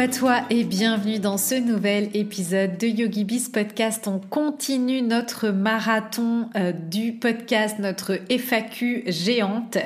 à 0.00 0.08
toi 0.08 0.40
et 0.48 0.64
bienvenue 0.64 1.18
dans 1.18 1.36
ce 1.36 1.54
nouvel 1.56 2.08
épisode 2.14 2.78
de 2.78 2.86
YogiBiz 2.86 3.50
Podcast. 3.50 4.08
On 4.08 4.18
continue 4.18 5.02
notre 5.02 5.50
marathon 5.50 6.48
euh, 6.56 6.72
du 6.72 7.12
podcast, 7.12 7.78
notre 7.78 8.18
FAQ 8.30 9.02
géante. 9.08 9.76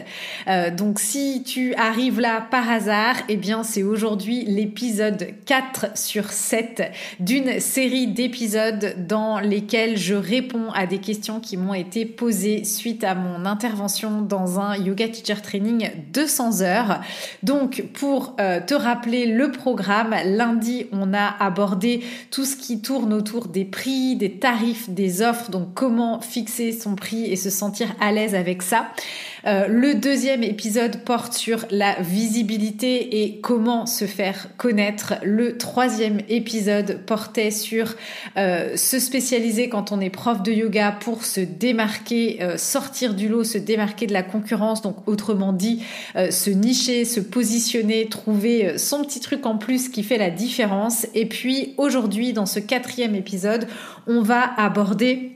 Euh, 0.46 0.70
donc 0.70 1.00
si 1.00 1.42
tu 1.44 1.74
arrives 1.74 2.20
là 2.20 2.46
par 2.48 2.70
hasard, 2.70 3.16
eh 3.28 3.36
bien 3.36 3.64
c'est 3.64 3.82
aujourd'hui 3.82 4.44
l'épisode 4.44 5.30
4 5.46 5.98
sur 5.98 6.30
7 6.30 6.92
d'une 7.18 7.58
série 7.58 8.06
d'épisodes 8.06 8.94
dans 9.08 9.40
lesquels 9.40 9.96
je 9.96 10.14
réponds 10.14 10.70
à 10.76 10.86
des 10.86 10.98
questions 10.98 11.40
qui 11.40 11.56
m'ont 11.56 11.74
été 11.74 12.06
posées 12.06 12.62
suite 12.62 13.02
à 13.02 13.16
mon 13.16 13.46
intervention 13.46 14.22
dans 14.22 14.60
un 14.60 14.76
Yoga 14.76 15.08
Teacher 15.08 15.40
Training 15.42 15.90
200 16.12 16.60
heures. 16.60 17.00
Donc 17.42 17.82
pour 17.94 18.36
euh, 18.38 18.60
te 18.64 18.74
rappeler 18.74 19.26
le 19.26 19.50
programme, 19.50 20.03
Lundi, 20.24 20.86
on 20.92 21.14
a 21.14 21.36
abordé 21.40 22.02
tout 22.30 22.44
ce 22.44 22.56
qui 22.56 22.80
tourne 22.80 23.12
autour 23.12 23.48
des 23.48 23.64
prix, 23.64 24.16
des 24.16 24.38
tarifs, 24.38 24.90
des 24.90 25.22
offres, 25.22 25.50
donc 25.50 25.74
comment 25.74 26.20
fixer 26.20 26.72
son 26.72 26.94
prix 26.94 27.24
et 27.26 27.36
se 27.36 27.50
sentir 27.50 27.94
à 28.00 28.12
l'aise 28.12 28.34
avec 28.34 28.62
ça. 28.62 28.88
Euh, 29.46 29.66
le 29.68 29.94
deuxième 29.94 30.42
épisode 30.42 31.04
porte 31.04 31.34
sur 31.34 31.66
la 31.70 32.00
visibilité 32.00 33.22
et 33.22 33.40
comment 33.40 33.84
se 33.86 34.06
faire 34.06 34.48
connaître. 34.56 35.14
Le 35.22 35.58
troisième 35.58 36.20
épisode 36.28 37.00
portait 37.04 37.50
sur 37.50 37.94
euh, 38.36 38.76
se 38.76 38.98
spécialiser 38.98 39.68
quand 39.68 39.92
on 39.92 40.00
est 40.00 40.10
prof 40.10 40.42
de 40.42 40.52
yoga 40.52 40.92
pour 40.92 41.24
se 41.24 41.40
démarquer, 41.40 42.38
euh, 42.40 42.56
sortir 42.56 43.14
du 43.14 43.28
lot, 43.28 43.44
se 43.44 43.58
démarquer 43.58 44.06
de 44.06 44.14
la 44.14 44.22
concurrence. 44.22 44.80
Donc 44.80 44.96
autrement 45.06 45.52
dit, 45.52 45.82
se 46.14 46.50
nicher, 46.50 47.04
se 47.04 47.20
positionner, 47.20 48.08
trouver 48.08 48.78
son 48.78 49.04
petit 49.04 49.20
truc 49.20 49.44
en 49.46 49.58
plus 49.58 49.88
qui 49.94 50.02
fait 50.02 50.18
la 50.18 50.30
différence. 50.30 51.06
Et 51.14 51.26
puis 51.26 51.72
aujourd'hui, 51.78 52.32
dans 52.32 52.46
ce 52.46 52.58
quatrième 52.58 53.14
épisode, 53.14 53.68
on 54.08 54.22
va 54.22 54.52
aborder 54.60 55.30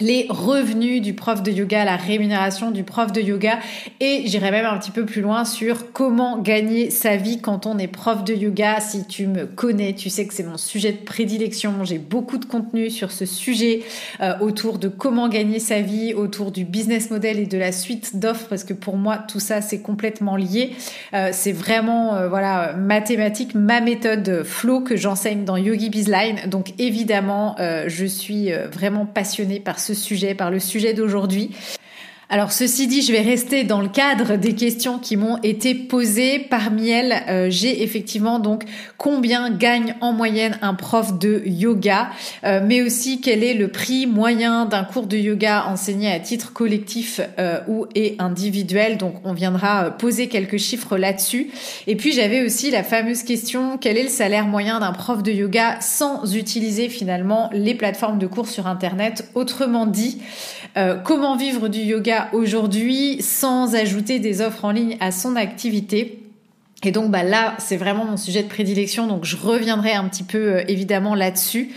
les 0.00 0.26
revenus 0.28 1.00
du 1.00 1.14
prof 1.14 1.42
de 1.42 1.50
yoga, 1.50 1.84
la 1.84 1.96
rémunération 1.96 2.70
du 2.70 2.84
prof 2.84 3.12
de 3.12 3.20
yoga 3.20 3.58
et 4.00 4.22
j'irai 4.26 4.50
même 4.50 4.66
un 4.66 4.76
petit 4.78 4.90
peu 4.90 5.06
plus 5.06 5.22
loin 5.22 5.44
sur 5.44 5.92
comment 5.92 6.38
gagner 6.38 6.90
sa 6.90 7.16
vie 7.16 7.40
quand 7.40 7.66
on 7.66 7.78
est 7.78 7.86
prof 7.86 8.24
de 8.24 8.34
yoga. 8.34 8.80
Si 8.80 9.06
tu 9.06 9.26
me 9.26 9.46
connais, 9.46 9.94
tu 9.94 10.10
sais 10.10 10.26
que 10.26 10.34
c'est 10.34 10.42
mon 10.42 10.58
sujet 10.58 10.92
de 10.92 10.98
prédilection. 10.98 11.84
J'ai 11.84 11.98
beaucoup 11.98 12.38
de 12.38 12.44
contenu 12.44 12.90
sur 12.90 13.10
ce 13.10 13.24
sujet 13.24 13.82
euh, 14.20 14.38
autour 14.40 14.78
de 14.78 14.88
comment 14.88 15.28
gagner 15.28 15.58
sa 15.58 15.80
vie, 15.80 16.12
autour 16.14 16.52
du 16.52 16.64
business 16.64 17.10
model 17.10 17.38
et 17.38 17.46
de 17.46 17.58
la 17.58 17.72
suite 17.72 18.18
d'offres 18.18 18.46
parce 18.48 18.64
que 18.64 18.74
pour 18.74 18.96
moi 18.96 19.18
tout 19.18 19.40
ça 19.40 19.62
c'est 19.62 19.80
complètement 19.80 20.36
lié. 20.36 20.72
Euh, 21.14 21.30
c'est 21.32 21.52
vraiment 21.52 22.14
euh, 22.14 22.28
voilà 22.28 22.74
mathématique, 22.74 23.54
ma 23.54 23.80
méthode 23.80 24.42
flow 24.44 24.80
que 24.80 24.96
j'enseigne 24.96 25.44
dans 25.44 25.56
Yogi 25.56 25.88
Bizline. 25.88 26.48
Donc 26.48 26.74
évidemment, 26.78 27.56
je 27.86 28.06
suis 28.06 28.50
vraiment 28.52 29.06
passionnée 29.06 29.60
par 29.60 29.78
ce 29.78 29.85
sujet, 29.94 30.34
par 30.34 30.50
le 30.50 30.60
sujet 30.60 30.94
d'aujourd'hui. 30.94 31.50
Alors 32.28 32.50
ceci 32.50 32.88
dit, 32.88 33.02
je 33.02 33.12
vais 33.12 33.20
rester 33.20 33.62
dans 33.62 33.80
le 33.80 33.86
cadre 33.86 34.34
des 34.34 34.56
questions 34.56 34.98
qui 34.98 35.16
m'ont 35.16 35.36
été 35.44 35.76
posées. 35.76 36.40
Parmi 36.40 36.88
elles, 36.88 37.22
euh, 37.28 37.46
j'ai 37.50 37.84
effectivement 37.84 38.40
donc 38.40 38.64
combien 38.98 39.48
gagne 39.50 39.94
en 40.00 40.12
moyenne 40.12 40.58
un 40.60 40.74
prof 40.74 41.20
de 41.20 41.44
yoga, 41.46 42.08
euh, 42.42 42.60
mais 42.66 42.82
aussi 42.82 43.20
quel 43.20 43.44
est 43.44 43.54
le 43.54 43.68
prix 43.68 44.08
moyen 44.08 44.64
d'un 44.64 44.82
cours 44.82 45.06
de 45.06 45.16
yoga 45.16 45.66
enseigné 45.68 46.10
à 46.10 46.18
titre 46.18 46.52
collectif 46.52 47.20
euh, 47.38 47.60
ou 47.68 47.86
et 47.94 48.16
individuel? 48.18 48.96
Donc 48.98 49.14
on 49.22 49.32
viendra 49.32 49.92
poser 49.92 50.26
quelques 50.26 50.58
chiffres 50.58 50.98
là-dessus. 50.98 51.52
Et 51.86 51.94
puis 51.94 52.10
j'avais 52.10 52.44
aussi 52.44 52.72
la 52.72 52.82
fameuse 52.82 53.22
question 53.22 53.78
quel 53.78 53.96
est 53.96 54.02
le 54.02 54.08
salaire 54.08 54.46
moyen 54.46 54.80
d'un 54.80 54.92
prof 54.92 55.22
de 55.22 55.30
yoga 55.30 55.80
sans 55.80 56.34
utiliser 56.34 56.88
finalement 56.88 57.50
les 57.52 57.76
plateformes 57.76 58.18
de 58.18 58.26
cours 58.26 58.48
sur 58.48 58.66
internet? 58.66 59.28
Autrement 59.36 59.86
dit, 59.86 60.18
comment 61.04 61.36
vivre 61.36 61.68
du 61.68 61.80
yoga 61.80 62.15
aujourd'hui 62.32 63.22
sans 63.22 63.74
ajouter 63.74 64.18
des 64.18 64.40
offres 64.40 64.64
en 64.64 64.70
ligne 64.70 64.96
à 65.00 65.10
son 65.10 65.36
activité. 65.36 66.25
Et 66.86 66.92
donc 66.92 67.10
bah 67.10 67.24
là, 67.24 67.56
c'est 67.58 67.76
vraiment 67.76 68.04
mon 68.04 68.16
sujet 68.16 68.44
de 68.44 68.48
prédilection, 68.48 69.08
donc 69.08 69.24
je 69.24 69.36
reviendrai 69.36 69.94
un 69.94 70.04
petit 70.04 70.22
peu 70.22 70.38
euh, 70.38 70.64
évidemment 70.68 71.16
là-dessus. 71.16 71.70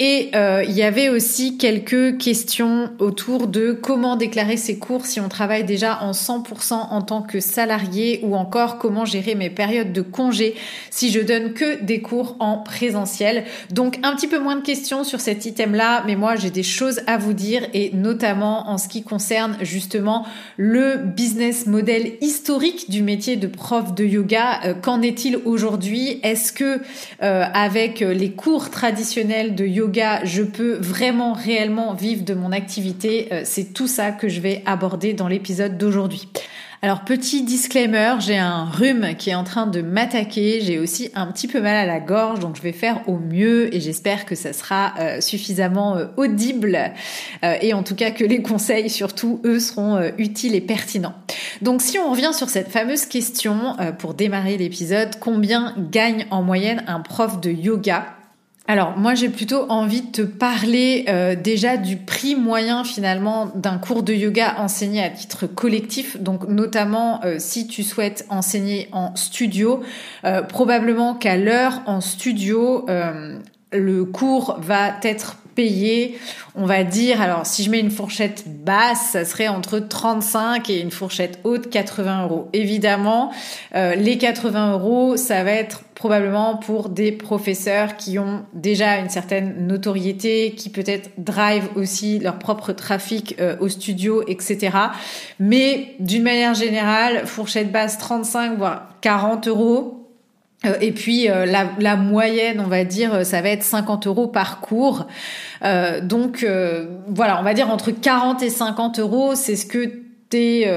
Et 0.00 0.30
euh, 0.34 0.64
il 0.66 0.74
y 0.74 0.82
avait 0.82 1.10
aussi 1.10 1.58
quelques 1.58 2.18
questions 2.18 2.90
autour 2.98 3.46
de 3.46 3.70
comment 3.70 4.16
déclarer 4.16 4.56
ses 4.56 4.76
cours 4.80 5.06
si 5.06 5.20
on 5.20 5.28
travaille 5.28 5.62
déjà 5.62 6.02
en 6.02 6.10
100% 6.10 6.72
en 6.72 7.02
tant 7.02 7.22
que 7.22 7.38
salarié 7.38 8.18
ou 8.24 8.34
encore 8.34 8.78
comment 8.78 9.04
gérer 9.04 9.36
mes 9.36 9.48
périodes 9.48 9.92
de 9.92 10.02
congé 10.02 10.56
si 10.90 11.12
je 11.12 11.20
donne 11.20 11.52
que 11.52 11.80
des 11.80 12.02
cours 12.02 12.34
en 12.40 12.58
présentiel. 12.58 13.44
Donc 13.70 14.00
un 14.02 14.16
petit 14.16 14.26
peu 14.26 14.40
moins 14.40 14.56
de 14.56 14.62
questions 14.62 15.04
sur 15.04 15.20
cet 15.20 15.46
item-là, 15.46 16.02
mais 16.04 16.16
moi 16.16 16.34
j'ai 16.34 16.50
des 16.50 16.64
choses 16.64 17.00
à 17.06 17.16
vous 17.16 17.32
dire 17.32 17.62
et 17.74 17.92
notamment 17.94 18.68
en 18.68 18.76
ce 18.76 18.88
qui 18.88 19.04
concerne 19.04 19.56
justement 19.60 20.26
le 20.56 20.96
business 20.96 21.66
model 21.66 22.14
historique 22.20 22.90
du 22.90 23.04
métier 23.04 23.36
de 23.36 23.46
prof 23.46 23.94
de 23.94 24.04
yoga 24.04 24.47
euh, 24.64 24.74
qu'en 24.74 25.02
est-il 25.02 25.36
aujourd'hui? 25.44 26.20
Est-ce 26.22 26.52
que 26.52 26.80
euh, 27.22 27.44
avec 27.52 28.00
les 28.00 28.32
cours 28.32 28.70
traditionnels 28.70 29.54
de 29.54 29.64
yoga, 29.64 30.24
je 30.24 30.42
peux 30.42 30.74
vraiment 30.74 31.32
réellement 31.32 31.94
vivre 31.94 32.24
de 32.24 32.34
mon 32.34 32.52
activité? 32.52 33.28
Euh, 33.32 33.42
C'est 33.44 33.72
tout 33.72 33.86
ça 33.86 34.10
que 34.10 34.28
je 34.28 34.40
vais 34.40 34.62
aborder 34.66 35.12
dans 35.12 35.28
l'épisode 35.28 35.78
d'aujourd'hui. 35.78 36.28
Alors 36.80 37.00
petit 37.00 37.42
disclaimer, 37.42 38.14
j'ai 38.20 38.38
un 38.38 38.64
rhume 38.64 39.16
qui 39.18 39.30
est 39.30 39.34
en 39.34 39.42
train 39.42 39.66
de 39.66 39.82
m'attaquer, 39.82 40.60
j'ai 40.60 40.78
aussi 40.78 41.10
un 41.16 41.26
petit 41.26 41.48
peu 41.48 41.60
mal 41.60 41.74
à 41.74 41.84
la 41.84 41.98
gorge, 41.98 42.38
donc 42.38 42.54
je 42.54 42.62
vais 42.62 42.70
faire 42.70 43.00
au 43.08 43.18
mieux 43.18 43.74
et 43.74 43.80
j'espère 43.80 44.24
que 44.24 44.36
ça 44.36 44.52
sera 44.52 44.94
euh, 45.00 45.20
suffisamment 45.20 45.96
euh, 45.96 46.06
audible. 46.16 46.78
Euh, 47.42 47.56
et 47.60 47.74
en 47.74 47.82
tout 47.82 47.96
cas 47.96 48.12
que 48.12 48.22
les 48.22 48.42
conseils 48.42 48.90
surtout 48.90 49.40
eux 49.44 49.58
seront 49.58 50.00
utiles 50.18 50.54
et 50.54 50.60
pertinents. 50.60 51.14
Donc 51.62 51.82
si 51.82 51.98
on 51.98 52.12
revient 52.12 52.30
sur 52.32 52.48
cette 52.48 52.68
fameuse 52.68 53.06
question 53.06 53.76
pour 53.98 54.14
démarrer 54.14 54.56
l'épisode, 54.56 55.16
combien 55.18 55.74
gagne 55.76 56.26
en 56.30 56.42
moyenne 56.42 56.84
un 56.86 57.00
prof 57.00 57.40
de 57.40 57.50
yoga? 57.50 58.17
Alors 58.68 58.98
moi 58.98 59.14
j'ai 59.14 59.30
plutôt 59.30 59.64
envie 59.70 60.02
de 60.02 60.10
te 60.10 60.22
parler 60.22 61.06
euh, 61.08 61.34
déjà 61.34 61.78
du 61.78 61.96
prix 61.96 62.36
moyen 62.36 62.84
finalement 62.84 63.50
d'un 63.54 63.78
cours 63.78 64.02
de 64.02 64.12
yoga 64.12 64.56
enseigné 64.58 65.02
à 65.02 65.08
titre 65.08 65.46
collectif, 65.46 66.20
donc 66.20 66.46
notamment 66.46 67.24
euh, 67.24 67.36
si 67.38 67.66
tu 67.66 67.82
souhaites 67.82 68.26
enseigner 68.28 68.88
en 68.92 69.16
studio, 69.16 69.80
euh, 70.24 70.42
probablement 70.42 71.14
qu'à 71.14 71.38
l'heure 71.38 71.80
en 71.86 72.02
studio 72.02 72.86
le 73.70 74.04
cours 74.04 74.58
va 74.60 74.94
être 75.02 75.36
on 76.54 76.66
va 76.66 76.84
dire, 76.84 77.20
alors 77.20 77.46
si 77.46 77.62
je 77.62 77.70
mets 77.70 77.80
une 77.80 77.90
fourchette 77.90 78.44
basse, 78.46 79.10
ça 79.12 79.24
serait 79.24 79.48
entre 79.48 79.78
35 79.78 80.68
et 80.70 80.80
une 80.80 80.90
fourchette 80.90 81.40
haute 81.44 81.70
80 81.70 82.24
euros. 82.24 82.48
Évidemment, 82.52 83.32
les 83.74 84.18
80 84.18 84.72
euros, 84.72 85.16
ça 85.16 85.44
va 85.44 85.52
être 85.52 85.82
probablement 85.98 86.56
pour 86.56 86.88
des 86.88 87.10
professeurs 87.10 87.96
qui 87.96 88.20
ont 88.20 88.44
déjà 88.52 88.98
une 88.98 89.08
certaine 89.08 89.66
notoriété, 89.66 90.54
qui 90.56 90.70
peut-être 90.70 91.10
drive 91.18 91.68
aussi 91.74 92.20
leur 92.20 92.38
propre 92.38 92.72
trafic 92.72 93.34
euh, 93.40 93.56
au 93.58 93.68
studio, 93.68 94.22
etc. 94.28 94.76
Mais 95.40 95.96
d'une 95.98 96.22
manière 96.22 96.54
générale, 96.54 97.26
fourchette 97.26 97.72
basse 97.72 97.98
35 97.98 98.56
voire 98.58 98.94
40 99.00 99.48
euros. 99.48 99.97
Euh, 100.64 100.74
et 100.80 100.92
puis 100.92 101.30
euh, 101.30 101.46
la, 101.46 101.70
la, 101.78 101.96
moyenne, 101.96 102.60
on 102.60 102.66
va 102.66 102.84
dire, 102.84 103.24
ça 103.24 103.40
va 103.42 103.50
être 103.50 103.62
50 103.62 104.06
euros 104.06 104.26
par 104.26 104.60
cours. 104.60 105.06
donc 106.02 106.46
voilà, 107.08 107.40
on 107.40 107.42
va 107.42 107.54
dire 107.54 107.70
entre 107.70 107.90
40 107.90 108.42
et 108.42 108.50
50 108.50 108.98
euros, 108.98 109.34
c'est 109.34 109.56
ce 109.56 109.66
que 109.66 110.07
tu 110.30 110.36
es 110.36 110.72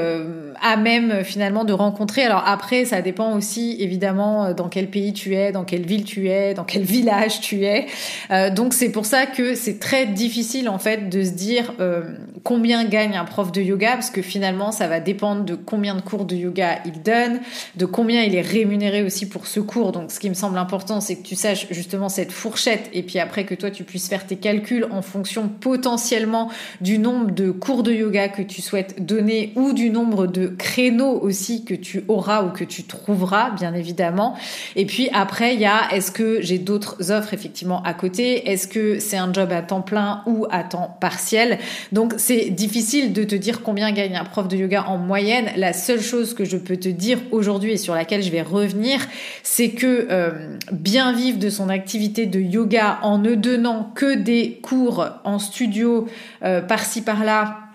à 0.62 0.78
même 0.78 1.24
finalement 1.24 1.64
de 1.64 1.74
rencontrer. 1.74 2.24
Alors 2.24 2.44
après, 2.46 2.86
ça 2.86 3.02
dépend 3.02 3.36
aussi 3.36 3.78
évidemment 3.80 4.54
dans 4.54 4.70
quel 4.70 4.90
pays 4.90 5.14
tu 5.14 5.36
es, 5.36 5.52
dans 5.52 5.64
quelle 5.64 5.86
ville 5.86 6.04
tu 6.04 6.30
es, 6.30 6.54
dans 6.54 6.64
quel 6.64 6.84
village 6.92 7.42
tu 7.42 7.66
es. 7.66 7.88
donc 8.52 8.74
c'est 8.74 8.92
pour 8.92 9.06
ça 9.06 9.26
que 9.26 9.56
c'est 9.56 9.80
très 9.80 10.06
difficile 10.06 10.70
en 10.70 10.80
fait 10.80 11.10
de 11.10 11.24
se 11.24 11.32
dire 11.32 11.74
combien 12.44 12.86
gagne 12.86 13.16
un 13.16 13.26
prof 13.26 13.52
de 13.52 13.62
yoga 13.62 13.94
parce 13.94 14.10
que 14.10 14.22
finalement 14.22 14.72
ça 14.72 14.88
va 14.88 15.00
dépendre 15.00 15.44
de 15.44 15.56
combien 15.56 15.96
de 15.96 16.02
cours 16.02 16.26
de 16.26 16.36
yoga 16.36 16.80
il 16.86 17.02
donne, 17.02 17.40
de 17.76 17.86
combien 17.86 18.24
il 18.24 18.36
est 18.36 18.42
rémunéré 18.42 19.04
aussi 19.04 19.28
pour 19.28 19.48
ce 19.48 19.60
cours. 19.60 19.92
Donc 19.92 20.12
ce 20.12 20.20
qui 20.20 20.30
me 20.30 20.36
semble 20.36 20.58
important, 20.58 21.02
c'est 21.02 21.16
que 21.16 21.24
tu 21.24 21.36
saches 21.36 21.68
justement 21.72 22.10
cette 22.10 22.32
fourchette 22.32 22.90
et 22.94 23.04
puis 23.04 23.20
après 23.20 23.46
que 23.46 23.56
toi 23.56 23.72
tu 23.72 23.84
puisses 23.84 24.08
faire 24.08 24.26
tes 24.26 24.38
calculs 24.38 24.88
en 24.92 25.02
fonction 25.02 25.48
potentiellement 25.48 26.50
du 26.82 26.98
nombre 26.98 27.32
de 27.32 27.52
cours 27.52 27.84
de 27.84 27.94
yoga 27.94 28.30
que 28.30 28.42
tu 28.42 28.62
souhaites 28.62 29.06
donner 29.06 29.41
ou 29.56 29.74
du 29.74 29.90
nombre 29.90 30.28
de 30.28 30.48
créneaux 30.48 31.20
aussi 31.22 31.66
que 31.66 31.74
tu 31.74 32.04
auras 32.08 32.44
ou 32.44 32.50
que 32.50 32.64
tu 32.64 32.84
trouveras, 32.84 33.52
bien 33.52 33.74
évidemment. 33.74 34.36
Et 34.76 34.86
puis 34.86 35.10
après, 35.14 35.54
il 35.56 35.62
y 35.62 35.66
a 35.66 35.92
est-ce 35.92 36.12
que 36.12 36.42
j'ai 36.42 36.58
d'autres 36.58 37.12
offres 37.12 37.34
effectivement 37.34 37.82
à 37.84 37.94
côté? 37.94 38.50
Est-ce 38.50 38.68
que 38.68 39.00
c'est 39.00 39.18
un 39.18 39.32
job 39.34 39.52
à 39.52 39.62
temps 39.62 39.82
plein 39.82 40.24
ou 40.26 40.46
à 40.50 40.64
temps 40.64 40.98
partiel? 41.00 41.60
Donc 41.92 42.14
c'est 42.18 42.50
difficile 42.50 43.14
de 43.14 43.24
te 43.24 43.36
dire 43.36 43.62
combien 43.62 43.92
gagne 43.92 44.16
un 44.16 44.26
prof 44.26 44.48
de 44.48 44.58
yoga 44.58 44.86
en 44.88 44.98
moyenne. 44.98 45.50
La 45.56 45.74
seule 45.74 46.02
chose 46.02 46.34
que 46.34 46.46
je 46.46 46.58
peux 46.58 46.78
te 46.78 46.90
dire 46.90 47.20
aujourd'hui 47.32 47.72
et 47.72 47.78
sur 47.78 47.96
laquelle 47.96 48.24
je 48.24 48.32
vais 48.32 48.42
revenir, 48.42 49.00
c'est 49.44 49.72
que 49.72 50.08
euh, 50.10 50.58
bien 50.72 51.14
vivre 51.14 51.40
de 51.40 51.50
son 51.50 51.70
activité 51.70 52.26
de 52.26 52.40
yoga 52.40 53.00
en 53.02 53.18
ne 53.18 53.36
donnant 53.36 53.92
que 53.96 54.16
des 54.16 54.60
cours 54.62 55.06
en 55.24 55.40
studio 55.40 56.08
euh, 56.44 56.62
par-ci 56.62 57.02
par-là, 57.02 57.71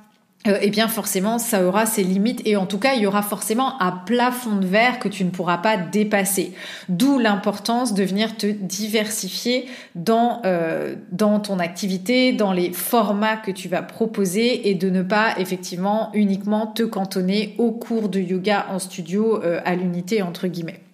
euh, 0.46 0.58
eh 0.60 0.70
bien 0.70 0.88
forcément 0.88 1.38
ça 1.38 1.64
aura 1.64 1.86
ses 1.86 2.02
limites 2.02 2.42
et 2.44 2.56
en 2.56 2.66
tout 2.66 2.78
cas 2.78 2.94
il 2.94 3.02
y 3.02 3.06
aura 3.06 3.22
forcément 3.22 3.80
un 3.80 3.92
plafond 3.92 4.56
de 4.56 4.66
verre 4.66 4.98
que 4.98 5.08
tu 5.08 5.24
ne 5.24 5.30
pourras 5.30 5.58
pas 5.58 5.76
dépasser. 5.76 6.52
D'où 6.88 7.18
l'importance 7.18 7.94
de 7.94 8.04
venir 8.04 8.36
te 8.36 8.46
diversifier 8.46 9.66
dans 9.94 10.40
euh, 10.44 10.94
dans 11.12 11.40
ton 11.40 11.58
activité, 11.58 12.32
dans 12.32 12.52
les 12.52 12.72
formats 12.72 13.36
que 13.36 13.50
tu 13.50 13.68
vas 13.68 13.82
proposer 13.82 14.68
et 14.68 14.74
de 14.74 14.90
ne 14.90 15.02
pas 15.02 15.38
effectivement 15.38 16.10
uniquement 16.14 16.66
te 16.66 16.82
cantonner 16.82 17.54
au 17.58 17.72
cours 17.72 18.08
de 18.08 18.20
yoga 18.20 18.66
en 18.70 18.78
studio 18.78 19.42
euh, 19.42 19.60
à 19.64 19.74
l'unité 19.74 20.22
entre 20.22 20.46
guillemets. 20.46 20.85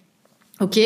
Ok, 0.61 0.79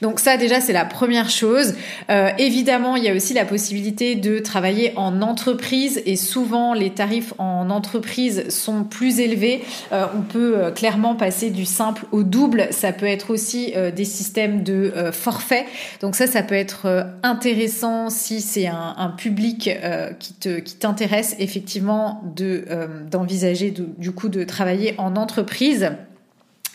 donc 0.00 0.18
ça 0.18 0.36
déjà 0.36 0.60
c'est 0.60 0.72
la 0.72 0.84
première 0.84 1.30
chose. 1.30 1.74
Euh, 2.10 2.30
évidemment, 2.38 2.96
il 2.96 3.04
y 3.04 3.08
a 3.08 3.14
aussi 3.14 3.34
la 3.34 3.44
possibilité 3.44 4.16
de 4.16 4.40
travailler 4.40 4.92
en 4.96 5.22
entreprise 5.22 6.02
et 6.06 6.16
souvent 6.16 6.74
les 6.74 6.90
tarifs 6.90 7.32
en 7.38 7.70
entreprise 7.70 8.48
sont 8.48 8.82
plus 8.82 9.20
élevés. 9.20 9.62
Euh, 9.92 10.06
on 10.18 10.22
peut 10.22 10.54
euh, 10.56 10.70
clairement 10.72 11.14
passer 11.14 11.50
du 11.50 11.64
simple 11.64 12.04
au 12.10 12.24
double. 12.24 12.66
Ça 12.72 12.92
peut 12.92 13.06
être 13.06 13.30
aussi 13.30 13.72
des 13.94 14.04
systèmes 14.04 14.64
de 14.64 14.92
forfait. 15.12 15.66
Donc 16.00 16.16
ça, 16.16 16.26
ça 16.26 16.42
peut 16.42 16.56
être 16.56 17.06
intéressant 17.22 18.10
si 18.10 18.40
c'est 18.40 18.66
un, 18.66 18.94
un, 18.98 19.08
public 19.08 19.70
qui 20.18 20.34
te 20.34 20.58
qui 20.58 20.74
t'intéresse 20.74 21.36
effectivement 21.38 22.22
de 22.34 22.64
d'envisager 23.08 23.72
du 23.72 24.10
coup 24.10 24.28
de 24.28 24.42
travailler 24.42 24.94
en 24.98 25.14
entreprise. 25.14 25.92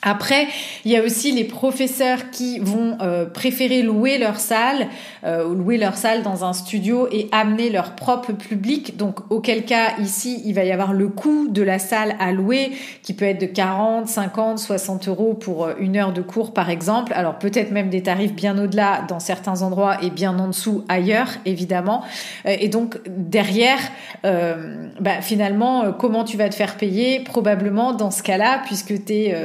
Après, 0.07 0.48
il 0.86 0.92
y 0.92 0.95
a 0.95 1.04
aussi 1.04 1.33
les 1.33 1.44
professeurs 1.44 2.31
qui 2.31 2.59
vont 2.59 2.98
euh, 3.01 3.25
préférer 3.25 3.81
louer 3.81 4.18
leur 4.18 4.39
salle, 4.39 4.88
euh, 5.25 5.54
louer 5.54 5.77
leur 5.77 5.98
salle 5.98 6.24
dans 6.24 6.45
un 6.45 6.54
studio 6.54 7.09
et 7.12 7.27
amener 7.33 7.69
leur 7.69 7.94
propre 7.94 8.31
public. 8.31 8.95
Donc, 8.95 9.19
auquel 9.30 9.65
cas, 9.65 9.98
ici, 10.00 10.42
il 10.45 10.54
va 10.54 10.63
y 10.63 10.71
avoir 10.71 10.94
le 10.94 11.09
coût 11.09 11.50
de 11.50 11.62
la 11.62 11.77
salle 11.77 12.15
à 12.21 12.31
louer, 12.31 12.71
qui 13.04 13.13
peut 13.13 13.25
être 13.25 13.42
de 13.42 13.48
40, 13.48 14.07
50, 14.07 14.59
60 14.59 15.09
euros 15.09 15.33
pour 15.33 15.65
euh, 15.65 15.74
une 15.77 15.98
heure 15.98 16.13
de 16.13 16.21
cours, 16.21 16.54
par 16.54 16.69
exemple. 16.69 17.12
Alors, 17.13 17.38
peut-être 17.38 17.71
même 17.71 17.89
des 17.89 18.04
tarifs 18.04 18.33
bien 18.33 18.57
au-delà 18.57 19.01
dans 19.09 19.19
certains 19.19 19.62
endroits 19.62 19.98
et 20.01 20.09
bien 20.09 20.39
en 20.39 20.48
dessous 20.48 20.86
ailleurs, 20.88 21.31
évidemment. 21.45 22.04
et 22.45 22.69
donc, 22.69 23.00
derrière, 23.07 23.80
bah, 24.24 25.21
finalement, 25.21 25.92
comment 25.92 26.24
tu 26.24 26.38
vas 26.38 26.48
te 26.48 26.56
faire 26.56 26.77
payer? 26.77 27.19
Probablement 27.19 27.94
dans 27.94 28.12
ce 28.12 28.24
cas-là, 28.24 28.62
puisque 28.65 29.04
tu 29.06 29.13
es 29.13 29.36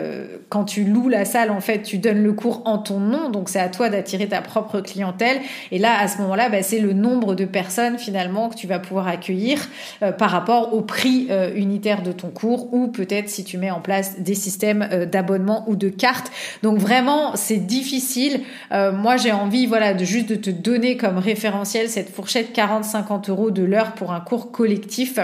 quand 0.52 0.64
tu 0.64 0.84
loues 0.84 1.08
la 1.08 1.24
salle, 1.24 1.50
en 1.50 1.62
fait, 1.62 1.80
tu 1.80 1.96
donnes 1.96 2.22
le 2.22 2.34
cours 2.34 2.60
en 2.66 2.76
ton 2.76 3.00
nom, 3.00 3.30
donc 3.30 3.48
c'est 3.48 3.58
à 3.58 3.70
toi 3.70 3.88
d'attirer 3.88 4.28
ta 4.28 4.42
propre 4.42 4.82
clientèle. 4.82 5.40
Et 5.70 5.78
là, 5.78 5.98
à 5.98 6.08
ce 6.08 6.18
moment-là, 6.18 6.50
bah, 6.50 6.62
c'est 6.62 6.78
le 6.78 6.92
nombre 6.92 7.34
de 7.34 7.46
personnes 7.46 7.96
finalement 7.96 8.50
que 8.50 8.56
tu 8.56 8.66
vas 8.66 8.78
pouvoir 8.78 9.08
accueillir 9.08 9.66
euh, 10.02 10.12
par 10.12 10.28
rapport 10.30 10.74
au 10.74 10.82
prix 10.82 11.28
euh, 11.30 11.54
unitaire 11.54 12.02
de 12.02 12.12
ton 12.12 12.28
cours, 12.28 12.74
ou 12.74 12.88
peut-être 12.88 13.30
si 13.30 13.44
tu 13.44 13.56
mets 13.56 13.70
en 13.70 13.80
place 13.80 14.20
des 14.20 14.34
systèmes 14.34 14.86
euh, 14.92 15.06
d'abonnement 15.06 15.64
ou 15.68 15.74
de 15.74 15.88
cartes. 15.88 16.30
Donc 16.62 16.76
vraiment, 16.76 17.34
c'est 17.34 17.56
difficile. 17.56 18.42
moi, 18.70 19.16
j'ai 19.16 19.32
envie, 19.32 19.64
voilà, 19.64 19.94
de 19.94 20.04
juste 20.04 20.28
de 20.28 20.34
te 20.34 20.50
donner 20.50 20.98
comme 20.98 21.16
référentiel 21.16 21.88
cette 21.88 22.10
fourchette 22.10 22.54
40-50 22.54 23.30
euros 23.30 23.50
de 23.50 23.62
l'heure 23.62 23.92
pour 23.92 24.12
un 24.12 24.20
cours 24.20 24.52
collectif 24.52 25.18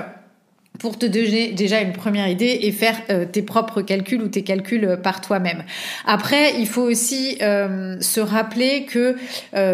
pour 0.79 0.97
te 0.97 1.07
donner 1.07 1.53
déjà 1.53 1.81
une 1.81 1.93
première 1.93 2.29
idée 2.29 2.61
et 2.63 2.73
faire 2.73 2.97
euh, 3.11 3.25
tes 3.25 3.43
propres 3.43 3.83
calculs 3.83 4.23
ou 4.23 4.29
tes 4.29 4.43
calculs 4.43 4.85
euh, 4.85 4.97
par 4.97 5.21
toi-même. 5.21 5.65
Après, 6.07 6.59
il 6.59 6.69
faut 6.69 6.83
aussi 6.83 7.39
euh, 7.43 8.01
se 8.01 8.21
rappeler 8.21 8.85
que 8.85 9.17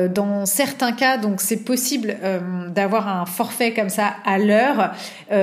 dans 0.09 0.47
certains 0.47 0.93
cas, 0.93 1.19
donc 1.19 1.41
c'est 1.41 1.65
possible 1.65 2.17
d'avoir 2.75 3.09
un 3.09 3.27
forfait 3.27 3.73
comme 3.73 3.89
ça 3.89 4.15
à 4.25 4.39
l'heure. 4.39 4.93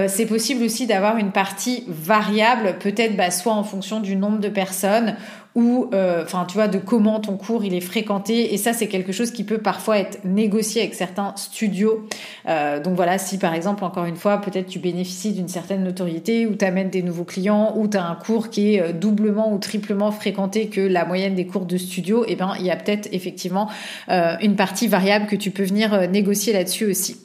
c'est 0.08 0.26
possible 0.26 0.64
aussi 0.64 0.88
d'avoir 0.88 1.18
une 1.18 1.32
partie 1.32 1.84
variable, 1.88 2.76
peut-être 2.80 3.16
bah, 3.16 3.32
soit 3.32 3.54
en 3.54 3.64
fonction 3.64 4.00
du 4.00 4.16
nombre 4.16 4.40
de 4.40 4.50
personnes 4.50 5.16
ou 5.56 5.90
euh, 5.94 6.24
enfin 6.24 6.46
tu 6.46 6.54
vois 6.54 6.68
de 6.68 6.78
comment 6.78 7.20
ton 7.20 7.36
cours 7.36 7.66
il 7.66 7.74
est 7.74 7.82
fréquenté. 7.82 8.54
Et 8.54 8.58
ça 8.58 8.74
c'est 8.74 8.88
quelque 8.88 9.12
chose 9.12 9.32
qui 9.32 9.44
peut 9.44 9.58
parfois 9.58 9.98
être 9.98 10.20
négocié 10.24 10.82
avec 10.82 10.94
certains 10.94 11.34
studios. 11.36 12.08
Euh, 12.48 12.80
donc 12.82 12.96
voilà 12.96 13.18
si 13.18 13.38
par 13.38 13.54
exemple 13.54 13.84
encore 13.84 14.06
une 14.06 14.16
fois 14.16 14.40
peut-être 14.40 14.68
tu 14.68 14.80
bénéficies 14.80 15.34
d'une 15.34 15.50
certaine 15.50 15.84
notoriété 15.84 16.48
ou 16.48 16.56
tu 16.56 16.66
des 16.90 17.02
nouveaux 17.04 17.26
clients 17.26 17.74
ou 17.76 17.88
tu 17.88 17.98
un 17.98 18.16
cours 18.16 18.50
qui 18.50 18.76
est 18.76 18.82
euh, 18.82 18.94
doublement 18.94 19.54
ou 19.54 19.58
triplement 19.58 20.12
fréquenté 20.12 20.68
que 20.68 20.82
la 20.82 21.06
moyenne 21.06 21.36
des 21.36 21.46
cours 21.46 21.66
de 21.66 21.78
studio 21.78 22.24
et 22.24 22.32
eh 22.32 22.36
ben 22.36 22.54
il 22.60 22.66
y 22.66 22.72
a 22.72 22.76
peut-être 22.76 23.10
effectivement 23.12 23.70
une 24.10 24.56
partie 24.56 24.88
variable 24.88 25.28
que 25.28 25.36
tu 25.36 25.52
peux 25.52 25.64
venir 25.64 26.10
négocier 26.10 26.54
là-dessus 26.54 26.86
aussi 26.86 27.18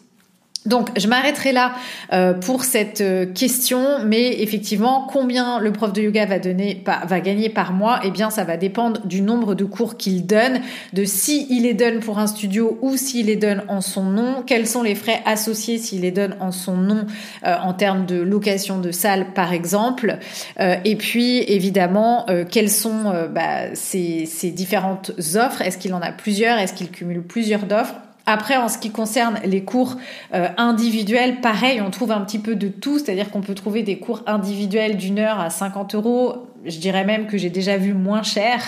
donc, 0.67 0.91
je 0.99 1.07
m'arrêterai 1.07 1.53
là 1.53 1.73
euh, 2.13 2.35
pour 2.35 2.65
cette 2.65 3.01
euh, 3.01 3.27
question, 3.27 4.05
mais 4.05 4.43
effectivement, 4.43 5.07
combien 5.11 5.61
le 5.61 5.73
prof 5.73 5.93
de 5.93 6.03
yoga 6.03 6.27
va 6.27 7.21
gagner 7.21 7.49
par 7.49 7.73
mois 7.73 8.01
Eh 8.05 8.11
bien, 8.11 8.31
ça 8.31 8.45
va 8.45 8.57
dépendre 8.57 9.07
du 9.07 9.23
nombre 9.23 9.55
de 9.55 9.65
cours 9.65 9.97
qu'il 9.97 10.27
donne, 10.27 10.61
de 10.93 11.05
si 11.05 11.47
il 11.51 11.63
les 11.63 11.75
donne 11.75 12.01
pour 12.01 12.19
un 12.19 12.27
studio 12.27 12.79
ou 12.83 12.97
s'il 12.97 13.27
les 13.27 13.37
donne 13.37 13.63
en 13.69 13.81
son 13.81 14.05
nom, 14.05 14.43
quels 14.45 14.67
sont 14.67 14.83
les 14.83 14.95
frais 14.95 15.23
associés 15.25 15.79
s'il 15.79 16.03
les 16.03 16.11
donne 16.11 16.37
en 16.41 16.51
son 16.51 16.77
nom 16.77 17.07
euh, 17.45 17.55
en 17.63 17.73
termes 17.73 18.07
de 18.07 18.17
location 18.17 18.79
de 18.79 18.91
salle, 18.91 19.33
par 19.35 19.53
exemple, 19.53 20.19
et 20.59 20.97
puis 20.97 21.39
évidemment, 21.39 22.27
quelles 22.51 22.71
sont 22.71 23.13
bah, 23.31 23.75
ces, 23.75 24.27
ces 24.27 24.51
différentes 24.51 25.13
offres? 25.35 25.63
Est-ce 25.63 25.79
qu'il 25.79 25.95
en 25.95 26.01
a 26.01 26.13
plusieurs? 26.13 26.59
Est-ce 26.59 26.73
qu'il 26.73 26.91
cumule 26.91 27.23
plusieurs 27.23 27.65
d'offres 27.67 27.95
après, 28.27 28.57
en 28.57 28.69
ce 28.69 28.77
qui 28.77 28.91
concerne 28.91 29.39
les 29.45 29.63
cours 29.63 29.95
euh, 30.35 30.49
individuels, 30.57 31.41
pareil, 31.41 31.81
on 31.81 31.91
trouve 31.91 32.11
un 32.11 32.21
petit 32.23 32.41
peu 32.41 32.57
de 32.57 32.67
tout, 32.67 32.99
c'est-à-dire 32.99 33.31
qu'on 33.31 33.41
peut 33.41 33.55
trouver 33.55 33.85
des 33.85 33.99
cours 33.99 34.23
individuels 34.27 34.97
d'une 34.97 35.21
heure 35.21 35.39
à 35.39 35.49
50 35.49 35.95
euros. 35.95 36.49
Je 36.65 36.79
dirais 36.79 37.05
même 37.05 37.29
que 37.29 37.39
j'ai 37.39 37.51
déjà 37.51 37.77
vu 37.77 37.95
moins 37.95 38.25
cher, 38.25 38.61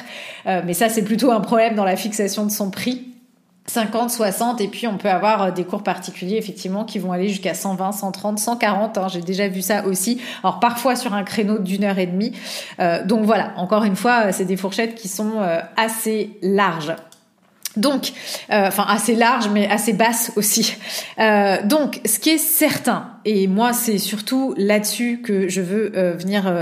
euh, 0.46 0.62
mais 0.64 0.74
ça 0.74 0.88
c'est 0.88 1.02
plutôt 1.02 1.32
un 1.32 1.40
problème 1.40 1.74
dans 1.74 1.84
la 1.84 1.96
fixation 1.96 2.46
de 2.46 2.52
son 2.52 2.70
prix. 2.70 3.04
50, 3.66 4.10
60, 4.10 4.62
et 4.62 4.68
puis 4.68 4.86
on 4.86 4.96
peut 4.96 5.10
avoir 5.10 5.42
euh, 5.42 5.50
des 5.50 5.64
cours 5.64 5.82
particuliers 5.82 6.36
effectivement 6.36 6.84
qui 6.84 7.00
vont 7.00 7.12
aller 7.12 7.28
jusqu'à 7.28 7.52
120, 7.52 7.90
130, 7.92 8.38
140. 8.38 8.98
J'ai 9.12 9.20
déjà 9.20 9.48
vu 9.48 9.60
ça 9.60 9.84
aussi. 9.84 10.20
Alors 10.44 10.60
parfois 10.60 10.94
sur 10.94 11.14
un 11.14 11.24
créneau 11.24 11.58
d'une 11.58 11.82
heure 11.82 11.98
et 11.98 12.06
demie. 12.06 12.32
donc 13.06 13.24
voilà, 13.24 13.52
encore 13.56 13.82
une 13.82 13.96
fois, 13.96 14.30
c'est 14.30 14.44
des 14.44 14.56
fourchettes 14.56 14.94
qui 14.94 15.08
sont 15.08 15.32
assez 15.76 16.38
larges. 16.42 16.94
Donc, 17.78 18.12
euh, 18.50 18.66
enfin 18.66 18.84
assez 18.88 19.14
large, 19.14 19.48
mais 19.48 19.68
assez 19.68 19.92
basse 19.92 20.32
aussi. 20.36 20.76
Euh, 21.18 21.58
donc, 21.64 22.00
ce 22.04 22.18
qui 22.18 22.30
est 22.30 22.38
certain, 22.38 23.12
et 23.24 23.46
moi 23.46 23.72
c'est 23.72 23.98
surtout 23.98 24.54
là-dessus 24.56 25.20
que 25.22 25.48
je 25.48 25.60
veux 25.60 25.92
euh, 25.96 26.14
venir 26.14 26.52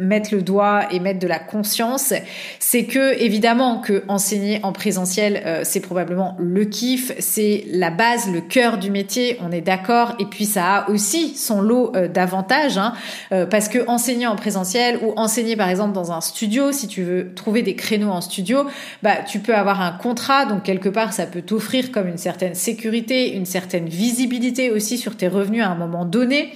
mettre 0.00 0.34
le 0.34 0.42
doigt 0.42 0.92
et 0.92 0.98
mettre 0.98 1.18
de 1.18 1.26
la 1.26 1.38
conscience, 1.38 2.12
c'est 2.58 2.84
que 2.84 3.20
évidemment 3.20 3.78
que 3.78 4.02
enseigner 4.08 4.60
en 4.62 4.72
présentiel, 4.72 5.42
euh, 5.44 5.60
c'est 5.64 5.80
probablement 5.80 6.36
le 6.38 6.64
kiff, 6.64 7.12
c'est 7.18 7.64
la 7.70 7.90
base, 7.90 8.30
le 8.30 8.40
cœur 8.40 8.78
du 8.78 8.90
métier, 8.90 9.38
on 9.40 9.52
est 9.52 9.60
d'accord. 9.60 10.14
Et 10.18 10.24
puis 10.24 10.46
ça 10.46 10.76
a 10.76 10.90
aussi 10.90 11.36
son 11.36 11.60
lot 11.60 11.92
euh, 11.94 12.08
d'avantages, 12.08 12.78
hein, 12.78 12.94
euh, 13.32 13.46
parce 13.46 13.68
que 13.68 13.86
enseigner 13.88 14.26
en 14.26 14.36
présentiel 14.36 14.98
ou 15.02 15.12
enseigner 15.16 15.56
par 15.56 15.68
exemple 15.68 15.92
dans 15.92 16.12
un 16.12 16.20
studio, 16.20 16.72
si 16.72 16.88
tu 16.88 17.02
veux 17.02 17.32
trouver 17.34 17.62
des 17.62 17.74
créneaux 17.74 18.10
en 18.10 18.20
studio, 18.20 18.64
bah 19.02 19.16
tu 19.26 19.38
peux 19.40 19.54
avoir 19.54 19.80
un 19.80 19.92
contrat, 19.92 20.46
donc 20.46 20.62
quelque 20.62 20.88
part 20.88 21.12
ça 21.12 21.26
peut 21.26 21.42
t'offrir 21.42 21.92
comme 21.92 22.08
une 22.08 22.18
certaine 22.18 22.54
sécurité, 22.54 23.34
une 23.34 23.46
certaine 23.46 23.88
visibilité 23.88 24.70
aussi 24.70 24.96
sur 24.96 25.16
tes 25.16 25.28
revenus 25.28 25.62
à 25.62 25.68
un 25.68 25.74
moment 25.74 26.04
donné. 26.04 26.52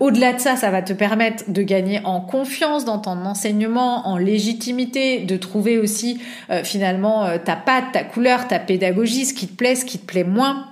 Au-delà 0.00 0.32
de 0.32 0.40
ça, 0.40 0.56
ça 0.56 0.70
va 0.70 0.82
te 0.82 0.92
permettre 0.92 1.44
de 1.48 1.62
gagner 1.62 2.00
en 2.04 2.20
confiance 2.20 2.67
dans 2.84 2.98
ton 2.98 3.24
enseignement, 3.24 4.06
en 4.08 4.16
légitimité, 4.16 5.20
de 5.20 5.36
trouver 5.36 5.78
aussi 5.78 6.20
finalement 6.64 7.38
ta 7.44 7.56
patte, 7.56 7.92
ta 7.92 8.04
couleur, 8.04 8.48
ta 8.48 8.58
pédagogie, 8.58 9.24
ce 9.24 9.34
qui 9.34 9.46
te 9.46 9.54
plaît, 9.54 9.74
ce 9.74 9.84
qui 9.84 9.98
te 9.98 10.06
plaît 10.06 10.24
moins 10.24 10.66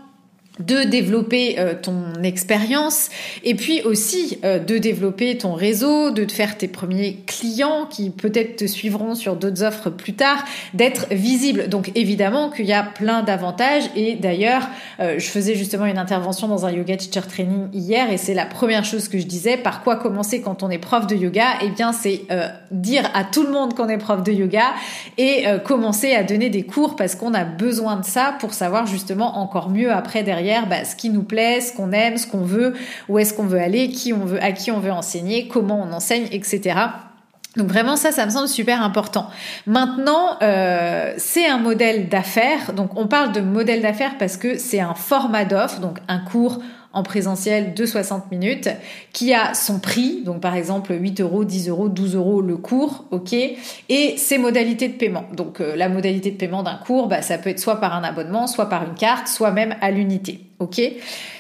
de 0.59 0.85
développer 0.85 1.59
euh, 1.59 1.75
ton 1.81 2.23
expérience 2.23 3.11
et 3.45 3.55
puis 3.55 3.83
aussi 3.83 4.39
euh, 4.43 4.59
de 4.59 4.79
développer 4.79 5.37
ton 5.37 5.53
réseau, 5.53 6.11
de 6.11 6.25
te 6.25 6.33
faire 6.33 6.57
tes 6.57 6.69
premiers 6.69 7.19
clients 7.27 7.85
qui 7.85 8.09
peut-être 8.09 8.57
te 8.57 8.67
suivront 8.67 9.15
sur 9.15 9.37
d'autres 9.37 9.63
offres 9.63 9.91
plus 9.91 10.15
tard, 10.15 10.43
d'être 10.73 11.09
visible. 11.11 11.69
Donc 11.69 11.93
évidemment 11.95 12.49
qu'il 12.49 12.65
y 12.65 12.73
a 12.73 12.83
plein 12.83 13.23
d'avantages 13.23 13.85
et 13.97 14.15
d'ailleurs 14.15 14.67
euh, 15.01 15.19
je 15.19 15.27
faisais 15.27 15.55
justement 15.55 15.85
une 15.85 15.99
intervention 15.99 16.49
dans 16.49 16.65
un 16.65 16.71
yoga 16.73 16.97
teacher 16.97 17.27
training 17.29 17.69
hier 17.75 18.11
et 18.11 18.17
c'est 18.17 18.35
la 18.35 18.47
première 18.47 18.85
chose 18.85 19.09
que 19.09 19.19
je 19.19 19.27
disais, 19.27 19.59
par 19.59 19.83
quoi 19.83 19.97
commencer 19.97 20.41
quand 20.41 20.63
on 20.63 20.71
est 20.71 20.79
prof 20.79 21.07
de 21.07 21.17
yoga? 21.17 21.45
Eh 21.63 21.69
bien 21.69 21.93
c'est 21.93 22.23
dire 22.71 23.09
à 23.15 23.25
tout 23.25 23.43
le 23.43 23.51
monde 23.51 23.75
qu'on 23.75 23.89
est 23.89 23.99
prof 23.99 24.23
de 24.23 24.33
yoga 24.33 24.73
et 25.19 25.45
commencer 25.65 26.15
à 26.15 26.23
donner 26.23 26.49
des 26.49 26.63
cours 26.63 26.97
parce 26.97 27.15
qu'on 27.15 27.35
a 27.35 27.45
besoin 27.45 27.97
de 27.97 28.05
ça 28.05 28.37
pour 28.41 28.55
savoir 28.55 28.87
justement 28.87 29.39
encore 29.39 29.71
mieux 29.71 29.93
après 29.93 30.23
derrière 30.23 30.46
bah, 30.69 30.85
ce 30.85 30.97
qui 30.97 31.11
nous 31.11 31.23
plaît, 31.23 31.61
ce 31.61 31.73
qu'on 31.73 31.93
aime, 31.93 32.17
ce 32.17 32.27
qu'on 32.27 32.45
veut, 32.45 32.75
où 33.09 33.19
est-ce 33.19 33.35
qu'on 33.35 33.47
veut 33.47 33.61
aller, 33.61 33.89
qui 33.89 34.13
on 34.13 34.25
veut, 34.25 34.43
à 34.43 34.53
qui 34.53 34.71
on 34.71 34.81
veut 34.81 34.93
enseigner, 34.93 35.49
comment 35.49 35.81
on 35.81 35.93
enseigne, 35.93 36.27
etc. 36.31 36.75
Donc 37.57 37.69
vraiment 37.69 37.97
ça, 37.97 38.13
ça 38.13 38.27
me 38.27 38.31
semble 38.31 38.49
super 38.49 38.83
important. 38.83 39.29
Maintenant, 39.67 40.37
euh, 40.43 41.15
c'est 41.17 41.47
un 41.47 41.59
modèle 41.59 42.09
d'affaires. 42.09 42.73
Donc 42.75 42.99
on 42.99 43.07
parle 43.07 43.33
de 43.33 43.41
modèle 43.41 43.83
d'affaires 43.83 44.19
parce 44.19 44.37
que 44.37 44.59
c'est 44.59 44.81
un 44.81 44.95
format 44.95 45.45
d'offre, 45.45 45.81
donc 45.81 45.99
un 46.09 46.19
cours 46.19 46.61
en 46.97 47.03
présentiel 47.03 47.75
de 47.75 47.85
60 47.85 48.31
minutes, 48.31 48.71
qui 49.13 49.35
a 49.35 49.53
son 49.53 49.79
prix, 49.79 50.23
donc 50.25 50.41
par 50.41 50.57
exemple 50.57 50.95
8 50.99 51.21
euros, 51.21 51.45
10 51.45 51.69
euros, 51.69 51.89
12 51.91 52.17
euros 52.17 52.41
le 52.41 52.57
cours, 52.57 53.05
ok, 53.11 53.35
et 53.35 54.17
ses 54.17 54.39
modalités 54.39 54.89
de 54.89 54.95
paiement. 54.95 55.25
Donc 55.35 55.61
euh, 55.61 55.77
la 55.77 55.91
modalité 55.91 56.31
de 56.31 56.37
paiement 56.37 56.63
d'un 56.63 56.77
cours, 56.77 57.07
bah, 57.07 57.21
ça 57.21 57.37
peut 57.37 57.51
être 57.51 57.61
soit 57.61 57.81
par 57.81 57.95
un 57.95 58.03
abonnement, 58.03 58.47
soit 58.47 58.71
par 58.71 58.83
une 58.85 58.95
carte, 58.95 59.29
soit 59.29 59.51
même 59.51 59.77
à 59.83 59.91
l'unité, 59.91 60.41
ok. 60.59 60.81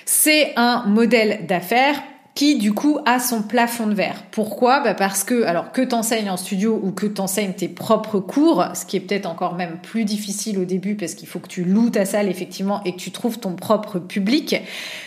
C'est 0.04 0.52
un 0.56 0.84
modèle 0.86 1.46
d'affaires 1.46 2.02
qui 2.36 2.58
du 2.58 2.74
coup 2.74 2.98
a 3.06 3.18
son 3.18 3.42
plafond 3.42 3.86
de 3.86 3.94
verre. 3.94 4.22
Pourquoi? 4.30 4.80
Bah 4.80 4.92
Parce 4.92 5.24
que, 5.24 5.44
alors 5.44 5.72
que 5.72 5.80
t'enseignes 5.80 6.28
en 6.28 6.36
studio 6.36 6.78
ou 6.80 6.92
que 6.92 7.06
t'enseignes 7.06 7.54
tes 7.54 7.66
propres 7.66 8.20
cours, 8.20 8.62
ce 8.74 8.84
qui 8.84 8.98
est 8.98 9.00
peut-être 9.00 9.24
encore 9.24 9.54
même 9.54 9.78
plus 9.82 10.04
difficile 10.04 10.58
au 10.58 10.66
début 10.66 10.96
parce 10.96 11.14
qu'il 11.14 11.26
faut 11.26 11.38
que 11.38 11.48
tu 11.48 11.64
loues 11.64 11.88
ta 11.88 12.04
salle 12.04 12.28
effectivement 12.28 12.82
et 12.84 12.92
que 12.92 12.98
tu 12.98 13.10
trouves 13.10 13.38
ton 13.38 13.54
propre 13.54 13.98
public. 13.98 14.54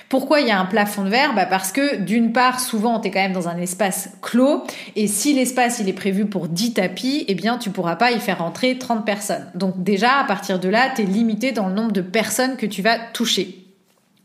Pourquoi 0.09 0.41
il 0.41 0.47
y 0.47 0.51
a 0.51 0.59
un 0.59 0.65
plafond 0.65 1.03
de 1.03 1.09
verre? 1.09 1.35
Bah 1.35 1.45
Parce 1.45 1.71
que 1.71 1.97
d'une 1.97 2.33
part, 2.33 2.59
souvent, 2.59 2.99
tu 2.99 3.09
es 3.09 3.11
quand 3.11 3.21
même 3.21 3.33
dans 3.33 3.47
un 3.47 3.57
espace 3.57 4.09
clos 4.23 4.63
et 4.95 5.05
si 5.05 5.33
l'espace 5.33 5.79
il 5.79 5.87
est 5.87 5.93
prévu 5.93 6.25
pour 6.25 6.47
10 6.47 6.73
tapis, 6.73 7.25
eh 7.27 7.35
bien 7.35 7.59
tu 7.59 7.69
pourras 7.69 7.95
pas 7.95 8.11
y 8.11 8.19
faire 8.19 8.39
rentrer 8.39 8.79
30 8.79 9.05
personnes. 9.05 9.45
Donc 9.53 9.83
déjà, 9.83 10.17
à 10.17 10.23
partir 10.23 10.59
de 10.59 10.67
là, 10.67 10.89
tu 10.95 11.03
es 11.03 11.05
limité 11.05 11.51
dans 11.51 11.67
le 11.67 11.75
nombre 11.75 11.91
de 11.91 12.01
personnes 12.01 12.57
que 12.57 12.65
tu 12.65 12.81
vas 12.81 12.97
toucher. 13.13 13.68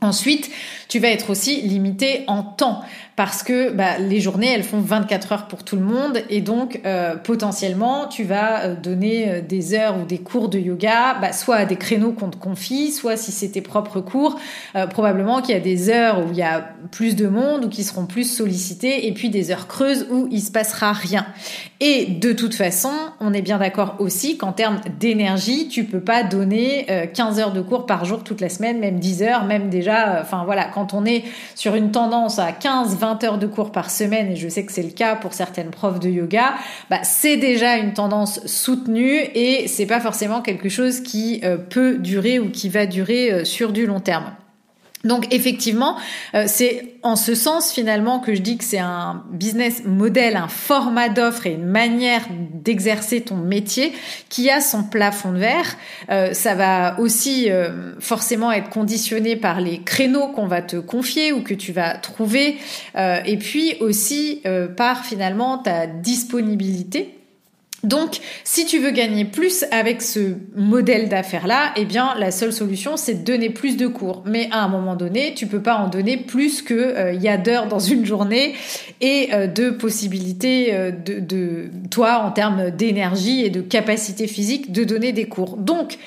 Ensuite, 0.05 0.51
tu 0.89 0.99
vas 0.99 1.09
être 1.09 1.31
aussi 1.31 1.63
limité 1.63 2.25
en 2.27 2.43
temps 2.43 2.83
parce 3.17 3.45
que 3.45 3.71
bah, 3.71 3.99
les 3.99 4.21
journées, 4.21 4.53
elles 4.53 4.65
font 4.65 4.81
24 4.81 5.33
heures 5.33 5.47
pour 5.47 5.63
tout 5.63 5.77
le 5.77 5.83
monde 5.83 6.19
et 6.31 6.41
donc 6.41 6.81
euh, 6.85 7.15
potentiellement, 7.15 8.09
tu 8.09 8.25
vas 8.25 8.65
euh, 8.65 8.75
donner 8.75 9.31
euh, 9.31 9.41
des 9.41 9.75
heures 9.75 9.97
ou 10.01 10.05
des 10.05 10.19
cours 10.19 10.49
de 10.49 10.59
yoga, 10.59 11.19
bah, 11.21 11.33
soit 11.33 11.57
à 11.57 11.65
des 11.65 11.77
créneaux 11.77 12.11
qu'on 12.11 12.31
te 12.31 12.37
confie, 12.37 12.91
soit 12.91 13.17
si 13.17 13.31
c'est 13.31 13.51
tes 13.51 13.61
propres 13.61 14.01
cours, 14.01 14.39
probablement 14.91 15.41
qu'il 15.41 15.55
y 15.55 15.59
a 15.59 15.61
des 15.61 15.91
heures 15.91 16.25
où 16.25 16.31
il 16.31 16.37
y 16.37 16.43
a 16.43 16.71
plus 16.91 17.15
de 17.15 17.29
monde 17.29 17.67
ou 17.67 17.69
qui 17.69 17.85
seront 17.85 18.07
plus 18.07 18.25
sollicités 18.25 19.07
et 19.07 19.13
puis 19.13 19.31
des 19.31 19.51
heures 19.51 19.69
creuses 19.69 20.07
où 20.11 20.27
il 20.31 20.41
se 20.41 20.51
passera 20.51 20.93
rien. 20.93 21.27
Et 21.81 22.07
de 22.07 22.33
toute 22.33 22.55
façon, 22.55 22.93
on 23.21 23.33
est 23.33 23.43
bien 23.43 23.59
d'accord 23.59 23.97
aussi 23.99 24.39
qu'en 24.39 24.53
termes 24.53 24.81
d'énergie, 24.99 25.69
tu 25.69 25.85
peux 25.85 26.01
pas 26.01 26.23
donner 26.23 26.87
15 27.15 27.39
heures 27.39 27.53
de 27.53 27.61
cours 27.61 27.87
par 27.87 28.05
jour 28.05 28.25
toute 28.25 28.41
la 28.41 28.49
semaine, 28.49 28.79
même 28.79 28.99
10 28.99 29.23
heures, 29.23 29.45
même 29.45 29.69
déjà, 29.69 30.19
enfin 30.21 30.45
voilà, 30.45 30.65
quand 30.65 30.95
on 30.95 31.05
est 31.05 31.25
sur 31.55 31.75
une 31.75 31.91
tendance 31.91 32.39
à 32.39 32.53
15, 32.53 32.97
20 32.97 33.04
heures 33.25 33.39
de 33.39 33.47
cours 33.47 33.73
par 33.73 33.91
semaine, 33.91 34.33
et 34.33 34.37
je 34.37 34.49
sais 34.49 34.65
que 34.65 34.73
c'est 34.73 34.83
le 34.83 34.91
cas 34.91 35.17
pour 35.17 35.35
certaines 35.35 35.71
profs 35.71 36.01
de 36.01 36.09
yoga, 36.09 36.55
bah, 36.91 37.01
c'est 37.03 37.37
déjà 37.37 37.77
une 37.77 37.93
tendance 37.93 38.45
soutenue 38.47 39.21
et 39.35 39.69
c'est 39.69 39.87
pas 39.87 40.01
forcément 40.01 40.43
quelque 40.43 40.69
chose 40.69 41.01
qui 41.01 41.41
euh, 41.45 41.57
peut 41.57 41.99
durer 41.99 42.39
ou 42.39 42.51
qui 42.51 42.69
va 42.69 42.87
durer 42.87 43.33
euh, 43.33 43.45
sur 43.45 43.73
du 43.73 43.87
long 43.87 44.01
terme. 44.01 44.33
Donc 45.05 45.33
effectivement, 45.33 45.97
euh, 46.35 46.45
c'est 46.47 46.95
en 47.03 47.17
ce 47.17 47.35
sens 47.35 47.73
finalement 47.73 48.21
que 48.21 48.35
je 48.35 48.41
dis 48.41 48.57
que 48.57 48.65
c'est 48.65 48.79
un 48.79 49.23
business 49.31 49.83
model, 49.85 50.37
un 50.37 50.49
format 50.49 51.11
d'offre 51.11 51.47
et 51.47 51.53
une 51.53 51.67
manière 51.67 52.23
d'exercer 52.53 53.21
ton 53.21 53.37
métier 53.37 53.93
qui 54.31 54.51
a 54.51 54.61
son 54.61 54.83
plafond 54.83 55.33
de 55.33 55.39
verre. 55.39 55.77
Euh, 56.11 56.33
ça 56.33 56.55
va 56.55 56.99
aussi 56.99 57.51
euh, 57.51 57.93
forcément 58.01 58.51
être 58.51 58.71
conditionné 58.71 59.37
par 59.37 59.61
les 59.61 59.83
créneaux 59.83 60.29
qu'on 60.29 60.47
va 60.47 60.63
te 60.63 60.77
confier 60.77 61.33
ou 61.33 61.43
que 61.43 61.55
tu 61.55 61.73
vas 61.73 61.97
trouver, 61.99 62.57
et 62.97 63.37
puis 63.37 63.75
aussi 63.81 64.43
par 64.77 65.05
finalement 65.05 65.59
ta 65.59 65.87
disponibilité 65.87 67.24
donc, 67.85 68.21
si 68.45 68.65
tu 68.65 68.79
veux 68.79 68.91
gagner 68.91 69.25
plus 69.25 69.65
avec 69.71 70.01
ce 70.01 70.35
modèle 70.57 71.09
d'affaires-là, 71.09 71.73
eh 71.77 71.85
bien, 71.85 72.15
la 72.19 72.31
seule 72.31 72.53
solution, 72.53 72.97
c'est 72.97 73.15
de 73.15 73.25
donner 73.25 73.51
plus 73.51 73.77
de 73.77 73.87
cours. 73.87 74.23
Mais 74.27 74.49
à 74.51 74.65
un 74.65 74.69
moment 74.69 74.97
donné, 74.97 75.35
tu 75.35 75.47
peux 75.47 75.61
pas 75.61 75.77
en 75.77 75.89
donner 75.89 76.17
plus 76.17 76.63
que 76.63 76.75
euh, 76.75 77.13
y 77.13 77.29
a 77.29 77.37
d'heures 77.37 77.67
dans 77.67 77.79
une 77.79 78.07
journée 78.07 78.55
et 79.01 79.29
euh, 79.33 79.47
de 79.47 79.71
possibilités 79.71 80.75
euh, 80.75 80.91
de, 80.91 81.21
de, 81.21 81.71
toi 81.91 82.23
en 82.25 82.31
termes 82.31 82.71
d'énergie 82.71 83.45
et 83.45 83.51
de 83.51 83.61
capacité 83.61 84.27
physique 84.27 84.73
de 84.73 84.85
donner 84.85 85.13
des 85.13 85.27
cours. 85.27 85.57
Donc, 85.57 85.99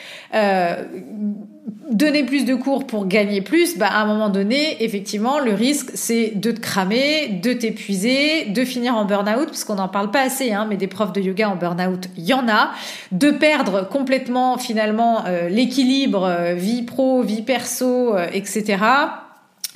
donner 1.90 2.24
plus 2.24 2.46
de 2.46 2.56
cours 2.56 2.88
pour 2.88 3.08
gagner 3.08 3.42
plus, 3.42 3.78
bah 3.78 3.88
à 3.88 4.02
un 4.02 4.06
moment 4.06 4.30
donné, 4.30 4.84
effectivement, 4.84 5.40
le 5.40 5.54
risque 5.54 5.92
c'est 5.94 6.32
de 6.36 6.52
te 6.52 6.60
cramer, 6.60 7.40
de 7.42 7.54
t'épuiser, 7.54 8.46
de 8.46 8.64
finir 8.64 8.96
en 8.96 9.06
burn-out, 9.06 9.48
parce 9.48 9.64
qu'on 9.64 9.76
n'en 9.76 9.90
parle 9.90 10.12
pas 10.12 10.22
assez, 10.22 10.54
hein, 10.54 10.66
mais 10.70 10.78
des 10.78 10.88
profs 10.88 11.14
de 11.14 11.22
yoga 11.22 11.50
en 11.50 11.56
burn-out, 11.56 12.08
il 12.18 12.26
y 12.26 12.34
en 12.34 12.48
a, 12.48 12.72
de 13.12 13.32
perdre 13.32 13.88
complètement 13.88 14.58
finalement 14.58 15.26
euh, 15.26 15.50
l'équilibre 15.50 16.24
euh, 16.24 16.54
vie 16.54 16.84
pro, 16.84 17.22
vie 17.22 17.42
perso, 17.42 18.16
euh, 18.16 18.28
etc 18.34 18.78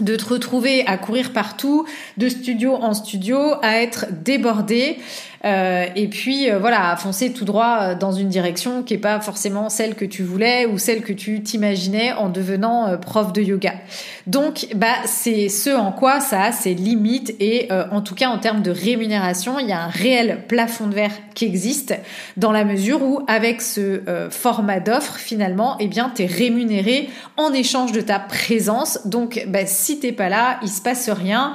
de 0.02 0.16
te 0.16 0.26
retrouver 0.26 0.86
à 0.88 0.98
courir 0.98 1.32
partout, 1.32 1.86
de 2.18 2.28
studio 2.28 2.76
en 2.76 2.94
studio, 2.94 3.38
à 3.62 3.82
être 3.82 4.08
débordé. 4.24 4.98
Euh, 5.44 5.86
et 5.96 6.08
puis 6.08 6.50
euh, 6.50 6.60
voilà, 6.60 6.96
foncer 6.98 7.34
tout 7.34 7.46
droit 7.46 7.80
euh, 7.82 7.96
dans 7.96 8.12
une 8.12 8.30
direction 8.30 8.84
qui 8.84 8.94
est 8.94 9.00
pas 9.00 9.20
forcément 9.20 9.70
celle 9.70 9.96
que 9.96 10.06
tu 10.06 10.24
voulais 10.24 10.68
ou 10.68 10.78
celle 10.78 11.02
que 11.02 11.14
tu 11.14 11.42
t'imaginais 11.42 12.14
en 12.14 12.30
devenant 12.30 12.98
prof 13.00 13.34
de 13.34 13.42
yoga. 13.42 13.74
Donc 14.28 14.68
bah 14.76 14.88
c'est 15.06 15.50
ce 15.50 15.72
en 15.72 15.92
quoi 15.92 16.20
ça 16.20 16.44
a 16.44 16.52
ses 16.52 16.74
limites 16.74 17.34
et 17.40 17.70
en 17.92 18.02
tout 18.02 18.16
cas 18.16 18.30
en 18.30 18.38
termes 18.38 18.62
de 18.62 18.72
rémunération, 18.72 19.60
il 19.60 19.68
y 19.68 19.72
a 19.72 19.82
un 19.82 19.88
réel 19.88 20.44
plafond 20.48 20.88
de 20.88 20.94
verre 20.94 21.12
qui 21.34 21.46
existe 21.46 21.96
dans 22.38 22.52
la 22.52 22.64
mesure 22.64 23.02
où 23.02 23.22
avec 23.28 23.62
ce 23.62 24.02
format 24.30 24.80
d'offre 24.80 25.16
finalement, 25.16 25.78
eh 25.80 25.88
bien 25.88 26.12
tu 26.14 26.24
es 26.24 26.26
rémunéré 26.26 27.10
en 27.38 27.52
échange 27.54 27.92
de 27.92 28.02
ta 28.02 28.20
présence. 28.20 29.08
Donc 29.08 29.44
bah, 29.48 29.66
si 29.66 30.00
t'es 30.00 30.12
pas 30.12 30.30
là, 30.30 30.60
il 30.62 30.70
se 30.70 30.82
passe 30.82 31.10
rien. 31.10 31.54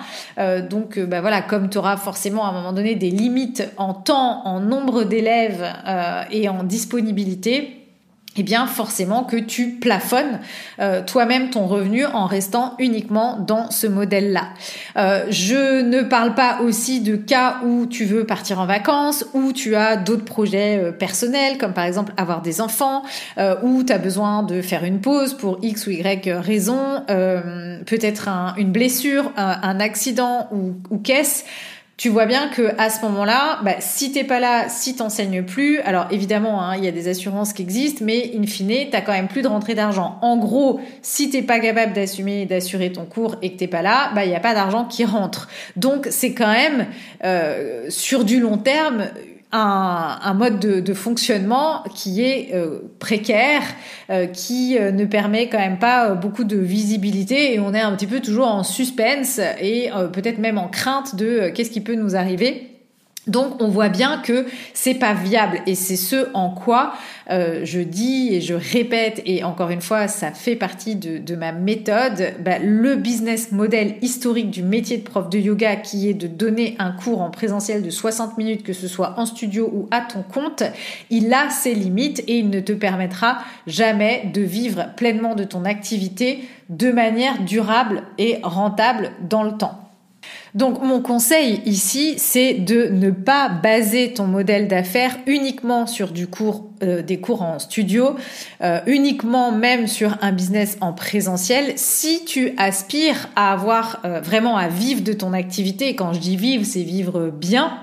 donc 0.69 0.99
bah 0.99 1.21
voilà, 1.21 1.43
comme 1.43 1.69
tu 1.71 1.79
auras 1.79 1.97
forcément 1.97 2.45
à 2.45 2.49
un 2.49 2.53
moment 2.53 2.73
donné 2.73 2.95
des 2.95 3.11
limites 3.11 3.63
en 3.79 3.95
temps, 3.95 4.47
en 4.47 4.61
nombre 4.61 5.05
d'élèves 5.05 5.65
euh, 5.87 6.23
et 6.31 6.49
en 6.49 6.63
disponibilité, 6.63 7.83
eh 8.39 8.43
bien 8.43 8.67
forcément 8.67 9.25
que 9.25 9.39
tu 9.39 9.71
plafonnes 9.71 10.41
euh, 10.79 11.01
toi-même 11.03 11.49
ton 11.49 11.67
revenu 11.67 12.05
en 12.05 12.27
restant 12.27 12.75
uniquement 12.79 13.39
dans 13.39 13.71
ce 13.71 13.87
modèle-là. 13.87 14.49
Euh, 14.99 15.25
je 15.31 15.81
ne 15.81 16.03
parle 16.03 16.35
pas 16.35 16.61
aussi 16.61 17.01
de 17.01 17.17
cas 17.17 17.61
où 17.65 17.87
tu 17.87 18.05
veux 18.05 18.25
partir 18.25 18.61
en 18.61 18.67
vacances, 18.67 19.25
où 19.33 19.55
tu 19.55 19.75
as 19.75 19.97
d'autres 19.97 20.27
projets 20.27 20.93
personnels, 20.99 21.57
comme 21.57 21.73
par 21.73 21.85
exemple 21.85 22.13
avoir 22.19 22.43
des 22.43 22.61
enfants, 22.61 23.05
où 23.63 23.83
tu 23.83 23.93
as 23.93 23.99
besoin 23.99 24.43
de 24.43 24.61
faire 24.61 24.85
une 24.85 25.01
pause 25.01 25.33
pour 25.33 25.59
X 25.63 25.87
ou 25.87 25.91
Y 25.93 26.29
raison, 26.39 27.03
peut-être 27.07 28.29
une 28.59 28.71
blessure, 28.71 29.33
un, 29.37 29.81
accident 29.81 30.49
ou, 30.53 30.75
ou 30.91 30.99
qu'est-ce 30.99 31.45
tu 31.97 32.11
vois 32.11 32.27
bien 32.27 32.49
que 32.49 32.79
à 32.79 32.91
ce 32.91 33.01
moment-là, 33.07 33.61
bah, 33.65 33.77
si 33.79 34.13
t'es 34.13 34.25
pas 34.25 34.39
là, 34.39 34.69
si 34.69 34.97
t'enseignes 34.97 35.43
plus, 35.43 35.81
alors 35.81 36.07
évidemment, 36.11 36.63
hein, 36.63 36.77
il 36.77 36.85
y 36.85 36.89
a 36.89 36.93
des 36.93 37.09
assurances 37.09 37.55
qui 37.55 37.63
existent, 37.63 38.05
mais 38.05 38.33
in 38.37 38.47
fine, 38.47 38.91
t'as 38.91 39.01
quand 39.01 39.13
même 39.13 39.29
plus 39.29 39.41
de 39.41 39.49
rentrée 39.49 39.75
d'argent. 39.75 40.19
En 40.21 40.37
gros, 40.37 40.79
si 41.01 41.31
t'es 41.31 41.41
pas 41.41 41.59
capable 41.59 41.95
d'assumer, 41.95 42.45
d'assurer 42.45 42.93
ton 42.93 43.07
cours 43.07 43.37
et 43.41 43.53
que 43.53 43.59
t'es 43.59 43.67
pas 43.67 43.81
là, 43.81 44.11
bah 44.15 44.27
il 44.27 44.31
y 44.31 44.35
a 44.35 44.41
pas 44.41 44.53
d'argent 44.53 44.85
qui 44.85 45.07
rentre. 45.07 45.49
Donc 45.77 46.07
c'est 46.11 46.35
quand 46.35 46.53
même 46.53 46.87
euh, 47.25 47.87
sur 47.89 48.25
du 48.25 48.41
long 48.41 48.59
terme 48.59 49.07
un, 49.57 50.35
mode 50.35 50.59
de, 50.59 50.95
fonctionnement 50.95 51.83
qui 51.95 52.23
est 52.23 52.51
euh, 52.55 52.81
précaire, 52.99 53.63
euh, 54.11 54.27
qui 54.27 54.79
euh, 54.79 54.93
ne 54.93 55.05
permet 55.05 55.49
quand 55.49 55.59
même 55.59 55.79
pas 55.79 56.15
beaucoup 56.15 56.45
de 56.45 56.57
visibilité 56.57 57.55
et 57.55 57.61
on 57.61 57.75
est 57.75 57.81
un 57.81 57.95
petit 57.95 58.07
peu 58.07 58.21
toujours 58.21 58.49
en 58.49 58.63
suspense 58.63 59.41
et 59.61 59.91
peut-être 60.13 60.39
même 60.39 60.59
en 60.59 60.69
crainte 60.69 61.17
de 61.17 61.49
qu'est-ce 61.49 61.71
qui 61.71 61.81
peut 61.81 61.95
nous 61.95 62.17
arriver. 62.17 62.76
Donc 63.27 63.61
on 63.61 63.69
voit 63.69 63.89
bien 63.89 64.19
que 64.19 64.47
c'est 64.73 64.95
pas 64.95 65.13
viable 65.13 65.61
et 65.67 65.75
c'est 65.75 65.97
ce 65.97 66.29
en 66.33 66.51
quoi 66.51 66.95
euh, 67.29 67.63
je 67.65 67.81
dis 67.81 68.31
et 68.33 68.41
je 68.41 68.55
répète 68.55 69.21
et 69.27 69.43
encore 69.43 69.71
une 69.71 69.81
fois 69.81 70.07
ça 70.07 70.31
fait 70.31 70.55
partie 70.55 70.95
de, 70.95 71.35
ma 71.35 71.51
méthode. 71.53 72.35
Bah, 72.45 72.59
le 72.63 72.95
business 72.95 73.51
model 73.51 73.97
historique 74.01 74.51
du 74.51 74.63
métier 74.63 74.99
de 74.99 75.03
prof 75.03 75.29
de 75.29 75.39
yoga 75.39 75.75
qui 75.77 76.09
est 76.09 76.15
de 76.15 76.29
donner 76.29 76.77
un 76.79 76.93
cours 76.93 77.21
en 77.21 77.31
présentiel 77.31 77.83
de 77.83 77.91
60 77.91 78.39
minutes 78.39 78.63
que 78.63 78.73
ce 78.73 78.87
soit 78.87 79.15
en 79.19 79.27
studio 79.27 79.69
ou 79.75 79.89
à 79.91 80.03
ton 80.03 80.23
compte, 80.23 80.63
il 81.11 81.33
a 81.35 81.51
ses 81.51 81.75
limites 81.75 82.21
et 82.29 82.39
il 82.39 82.49
ne 82.49 82.61
te 82.61 82.73
permettra 82.73 83.39
jamais 83.67 84.31
de 84.33 84.41
vivre 84.41 84.87
pleinement 84.97 85.35
de 85.35 85.45
ton 85.45 85.65
activité 85.65 86.45
de 86.69 86.93
manière 86.93 87.43
durable 87.43 88.05
et 88.19 88.39
rentable 88.43 89.11
dans 89.29 89.43
le 89.43 89.57
temps. 89.57 89.86
Donc 90.57 90.83
mon 90.83 91.03
conseil 91.03 91.61
ici, 91.67 92.15
c'est 92.17 92.55
de 92.55 92.89
ne 92.89 93.11
pas 93.11 93.51
baser 93.51 94.15
ton 94.15 94.27
modèle 94.27 94.69
d'affaires 94.69 95.19
uniquement 95.27 95.87
sur 95.87 96.13
du 96.13 96.29
cours, 96.29 96.65
euh, 96.83 97.03
des 97.03 97.21
cours 97.21 97.43
en 97.43 97.59
studio, 97.59 98.17
euh, 98.63 98.81
uniquement 98.87 99.53
même 99.53 99.87
sur 99.87 100.17
un 100.23 100.33
business 100.33 100.79
en 100.81 100.95
présentiel. 100.95 101.75
Si 101.77 102.25
tu 102.25 102.55
aspires 102.57 103.29
à 103.37 103.53
avoir 103.53 104.01
euh, 104.07 104.21
vraiment 104.21 104.57
à 104.57 104.69
vivre 104.69 105.03
de 105.03 105.13
ton 105.13 105.35
activité, 105.35 105.95
quand 105.95 106.15
je 106.15 106.21
dis 106.21 106.39
vivre, 106.39 106.65
c'est 106.65 106.85
vivre 106.85 107.29
bien, 107.29 107.79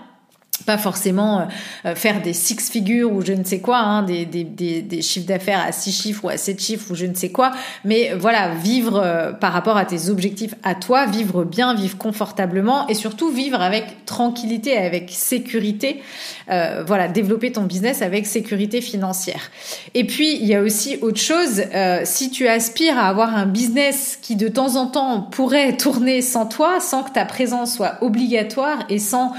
pas 0.63 0.77
forcément 0.77 1.41
euh, 1.41 1.43
euh, 1.85 1.95
faire 1.95 2.21
des 2.21 2.33
six 2.33 2.69
figures 2.69 3.11
ou 3.11 3.21
je 3.21 3.33
ne 3.33 3.43
sais 3.43 3.59
quoi, 3.59 3.77
hein, 3.77 4.03
des, 4.03 4.25
des, 4.25 4.43
des, 4.43 5.01
chiffres 5.01 5.27
d'affaires 5.27 5.61
à 5.65 5.71
six 5.71 5.91
chiffres 5.91 6.25
ou 6.25 6.29
à 6.29 6.37
sept 6.37 6.61
chiffres 6.61 6.91
ou 6.91 6.95
je 6.95 7.05
ne 7.05 7.13
sais 7.13 7.29
quoi, 7.29 7.51
mais 7.83 8.13
voilà, 8.13 8.49
vivre 8.55 9.01
euh, 9.03 9.31
par 9.31 9.53
rapport 9.53 9.77
à 9.77 9.85
tes 9.85 10.09
objectifs 10.09 10.55
à 10.63 10.75
toi, 10.75 11.05
vivre 11.05 11.43
bien, 11.43 11.73
vivre 11.73 11.97
confortablement 11.97 12.87
et 12.87 12.93
surtout 12.93 13.29
vivre 13.29 13.61
avec 13.61 14.05
tranquillité, 14.05 14.77
avec 14.77 15.09
sécurité, 15.11 16.01
euh, 16.49 16.83
voilà, 16.85 17.07
développer 17.07 17.51
ton 17.51 17.63
business 17.63 18.01
avec 18.01 18.25
sécurité 18.25 18.81
financière. 18.81 19.51
Et 19.93 20.05
puis, 20.05 20.35
il 20.35 20.45
y 20.45 20.55
a 20.55 20.61
aussi 20.61 20.97
autre 21.01 21.19
chose, 21.19 21.63
si 22.03 22.29
tu 22.29 22.47
aspires 22.47 22.97
à 22.97 23.09
avoir 23.09 23.35
un 23.35 23.45
business 23.45 24.17
qui 24.21 24.35
de 24.35 24.47
temps 24.47 24.75
en 24.75 24.87
temps 24.87 25.21
pourrait 25.21 25.75
tourner 25.77 26.21
sans 26.21 26.45
toi, 26.45 26.79
sans 26.79 27.03
que 27.03 27.11
ta 27.11 27.25
présence 27.25 27.75
soit 27.75 27.97
obligatoire 28.01 28.79
et 28.89 28.99
sans 28.99 29.33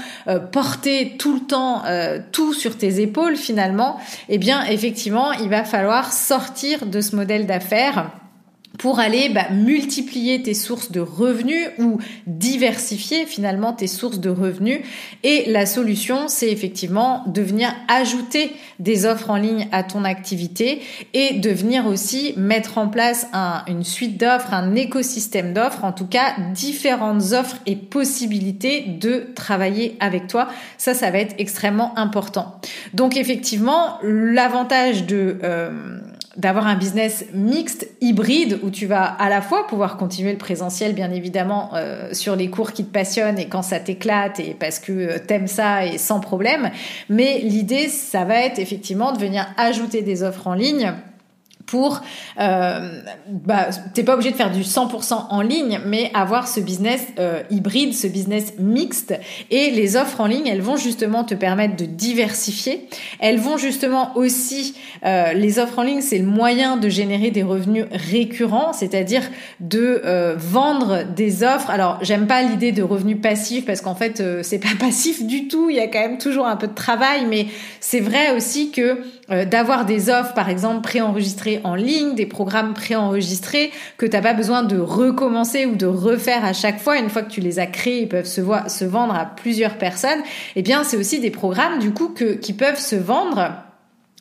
porter 0.51 1.14
tout 1.17 1.33
le 1.33 1.41
temps 1.41 1.83
euh, 1.85 2.19
tout 2.31 2.53
sur 2.53 2.77
tes 2.77 3.01
épaules 3.01 3.35
finalement, 3.35 3.99
eh 4.29 4.37
bien 4.37 4.63
effectivement, 4.65 5.31
il 5.33 5.49
va 5.49 5.63
falloir 5.63 6.13
sortir 6.13 6.85
de 6.85 7.01
ce 7.01 7.15
modèle 7.15 7.45
d'affaires 7.45 8.11
pour 8.77 8.99
aller 8.99 9.29
bah, 9.29 9.49
multiplier 9.51 10.41
tes 10.41 10.53
sources 10.53 10.91
de 10.91 10.99
revenus 10.99 11.67
ou 11.79 11.99
diversifier 12.27 13.25
finalement 13.25 13.73
tes 13.73 13.87
sources 13.87 14.19
de 14.19 14.29
revenus. 14.29 14.79
Et 15.23 15.45
la 15.49 15.65
solution, 15.65 16.27
c'est 16.27 16.51
effectivement 16.51 17.23
de 17.27 17.41
venir 17.41 17.73
ajouter 17.87 18.51
des 18.79 19.05
offres 19.05 19.29
en 19.29 19.37
ligne 19.37 19.67
à 19.71 19.83
ton 19.83 20.03
activité 20.03 20.81
et 21.13 21.33
de 21.33 21.49
venir 21.49 21.85
aussi 21.85 22.33
mettre 22.37 22.77
en 22.77 22.87
place 22.87 23.27
une 23.67 23.83
suite 23.83 24.19
d'offres, 24.19 24.53
un 24.53 24.75
écosystème 24.75 25.53
d'offres, 25.53 25.83
en 25.83 25.91
tout 25.91 26.07
cas 26.07 26.35
différentes 26.53 27.33
offres 27.33 27.57
et 27.65 27.75
possibilités 27.75 28.81
de 28.81 29.27
travailler 29.35 29.97
avec 29.99 30.27
toi. 30.27 30.47
Ça, 30.77 30.93
ça 30.93 31.11
va 31.11 31.19
être 31.19 31.35
extrêmement 31.37 31.97
important. 31.97 32.59
Donc 32.93 33.17
effectivement, 33.17 33.99
l'avantage 34.03 35.05
de... 35.05 35.39
Euh, 35.43 35.99
d'avoir 36.37 36.67
un 36.67 36.75
business 36.75 37.25
mixte, 37.33 37.87
hybride, 38.01 38.59
où 38.63 38.69
tu 38.69 38.85
vas 38.85 39.03
à 39.03 39.29
la 39.29 39.41
fois 39.41 39.67
pouvoir 39.67 39.97
continuer 39.97 40.31
le 40.31 40.37
présentiel, 40.37 40.93
bien 40.93 41.11
évidemment, 41.11 41.71
euh, 41.75 42.13
sur 42.13 42.35
les 42.35 42.49
cours 42.49 42.73
qui 42.73 42.83
te 42.83 42.91
passionnent 42.91 43.39
et 43.39 43.47
quand 43.47 43.61
ça 43.61 43.79
t'éclate 43.79 44.39
et 44.39 44.55
parce 44.59 44.79
que 44.79 44.91
euh, 44.91 45.17
t'aimes 45.19 45.47
ça 45.47 45.85
et 45.85 45.97
sans 45.97 46.19
problème. 46.19 46.71
Mais 47.09 47.39
l'idée, 47.39 47.87
ça 47.87 48.25
va 48.25 48.39
être 48.39 48.59
effectivement 48.59 49.13
de 49.13 49.19
venir 49.19 49.47
ajouter 49.57 50.01
des 50.01 50.23
offres 50.23 50.47
en 50.47 50.53
ligne 50.53 50.93
pour 51.65 52.01
euh, 52.39 53.01
bah, 53.27 53.69
t'es 53.93 54.03
pas 54.03 54.13
obligé 54.13 54.31
de 54.31 54.35
faire 54.35 54.51
du 54.51 54.61
100% 54.61 55.27
en 55.29 55.41
ligne 55.41 55.79
mais 55.85 56.11
avoir 56.13 56.47
ce 56.47 56.59
business 56.59 57.05
euh, 57.19 57.41
hybride 57.49 57.93
ce 57.93 58.07
business 58.07 58.53
mixte. 58.59 59.13
Et 59.51 59.71
les 59.71 59.95
offres 59.95 60.21
en 60.21 60.27
ligne 60.27 60.47
elles 60.47 60.61
vont 60.61 60.77
justement 60.77 61.23
te 61.23 61.33
permettre 61.33 61.75
de 61.75 61.85
diversifier. 61.85 62.87
Elles 63.19 63.39
vont 63.39 63.57
justement 63.57 64.15
aussi 64.15 64.75
euh, 65.05 65.33
les 65.33 65.59
offres 65.59 65.79
en 65.79 65.83
ligne 65.83 66.01
c'est 66.01 66.17
le 66.17 66.25
moyen 66.25 66.77
de 66.77 66.89
générer 66.89 67.31
des 67.31 67.43
revenus 67.43 67.85
récurrents 67.91 68.73
c'est-à-dire 68.73 69.23
de 69.59 70.01
euh, 70.05 70.35
vendre 70.37 71.03
des 71.15 71.43
offres. 71.43 71.69
Alors 71.69 71.99
j'aime 72.01 72.27
pas 72.27 72.43
l'idée 72.43 72.71
de 72.71 72.83
revenus 72.83 73.19
passifs 73.21 73.65
parce 73.65 73.81
qu'en 73.81 73.95
fait 73.95 74.19
euh, 74.19 74.41
c'est 74.43 74.59
pas 74.59 74.69
passif 74.79 75.25
du 75.25 75.47
tout. 75.47 75.69
Il 75.69 75.75
y 75.75 75.79
a 75.79 75.87
quand 75.87 75.99
même 75.99 76.17
toujours 76.17 76.45
un 76.45 76.55
peu 76.55 76.67
de 76.67 76.73
travail 76.75 77.25
mais 77.27 77.47
c'est 77.79 77.99
vrai 77.99 78.35
aussi 78.35 78.71
que 78.71 78.99
d'avoir 79.29 79.85
des 79.85 80.09
offres 80.09 80.33
par 80.33 80.49
exemple 80.49 80.81
préenregistrées 80.81 81.61
en 81.63 81.75
ligne, 81.75 82.15
des 82.15 82.25
programmes 82.25 82.73
préenregistrés 82.73 83.71
que 83.97 84.05
t'as 84.05 84.21
pas 84.21 84.33
besoin 84.33 84.63
de 84.63 84.77
recommencer 84.77 85.65
ou 85.65 85.75
de 85.75 85.87
refaire 85.87 86.45
à 86.45 86.53
chaque 86.53 86.79
fois. 86.79 86.99
Une 86.99 87.09
fois 87.09 87.23
que 87.23 87.31
tu 87.31 87.41
les 87.41 87.59
as 87.59 87.67
créés, 87.67 88.03
ils 88.03 88.09
peuvent 88.09 88.25
se, 88.25 88.41
se 88.67 88.85
vendre 88.85 89.15
à 89.15 89.25
plusieurs 89.25 89.77
personnes. 89.77 90.21
Eh 90.55 90.61
bien, 90.61 90.83
c'est 90.83 90.97
aussi 90.97 91.19
des 91.19 91.31
programmes 91.31 91.79
du 91.79 91.91
coup 91.91 92.09
que, 92.09 92.33
qui 92.33 92.53
peuvent 92.53 92.79
se 92.79 92.95
vendre 92.95 93.64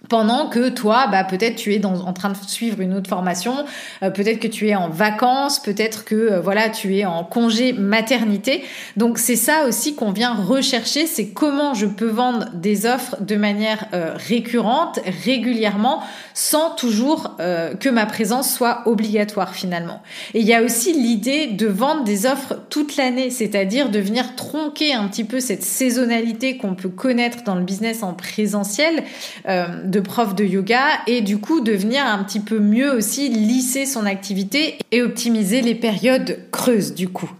pendant 0.09 0.49
que 0.49 0.69
toi, 0.69 1.07
bah, 1.11 1.25
peut-être 1.25 1.57
tu 1.57 1.73
es 1.73 1.79
dans, 1.79 2.01
en 2.07 2.13
train 2.13 2.31
de 2.31 2.37
suivre 2.47 2.81
une 2.81 2.95
autre 2.95 3.09
formation, 3.09 3.65
euh, 4.03 4.11
peut-être 4.11 4.39
que 4.39 4.49
tu 4.49 4.69
es 4.69 4.75
en 4.75 4.89
vacances, 4.89 5.61
peut-être 5.61 6.05
que 6.05 6.15
euh, 6.15 6.41
voilà 6.41 6.69
tu 6.69 6.97
es 6.97 7.05
en 7.05 7.25
congé 7.25 7.73
maternité. 7.73 8.65
Donc 8.97 9.19
c'est 9.19 9.37
ça 9.37 9.67
aussi 9.67 9.95
qu'on 9.95 10.13
vient 10.13 10.35
rechercher, 10.35 11.07
c'est 11.07 11.29
comment 11.29 11.75
je 11.75 11.87
peux 11.87 12.09
vendre 12.09 12.49
des 12.55 12.87
offres 12.87 13.17
de 13.21 13.37
manière 13.37 13.87
euh, 13.95 14.13
récurrente, 14.15 15.01
régulièrement, 15.25 16.03
sans 16.35 16.71
toujours 16.71 17.37
que 17.37 17.89
ma 17.89 18.07
présence 18.07 18.53
soit 18.53 18.83
obligatoire 18.87 19.55
finalement. 19.55 20.03
Et 20.35 20.41
il 20.41 20.47
y 20.47 20.55
a 20.55 20.63
aussi 20.63 20.93
l'idée 20.93 21.47
de 21.49 21.67
vendre 21.67 22.05
des 22.05 22.27
offres 22.27 22.57
toute 22.71 22.97
l'année, 22.97 23.31
c'est-à-dire 23.31 23.89
de 23.89 23.99
venir 23.99 24.35
tronquer 24.35 24.95
un 24.95 25.07
petit 25.09 25.25
peu 25.25 25.41
cette 25.41 25.63
saisonnalité 25.63 26.57
qu'on 26.57 26.75
peut 26.75 26.89
connaître 26.89 27.45
dans 27.45 27.55
le 27.55 27.63
business 27.63 28.03
en 28.03 28.15
présentiel 28.15 29.05
de 29.47 29.94
prof 30.01 30.35
de 30.35 30.45
yoga 30.45 30.85
et 31.07 31.21
du 31.21 31.39
coup 31.39 31.61
devenir 31.61 32.05
un 32.07 32.23
petit 32.25 32.41
peu 32.41 32.59
mieux 32.59 32.93
aussi 32.93 33.29
lisser 33.29 33.87
son 33.87 34.07
activité 34.07 34.79
et 34.93 35.03
optimiser 35.03 35.61
les 35.61 35.75
périodes 35.75 36.39
creuses 36.51 36.95
du 36.95 37.09
coup. 37.09 37.31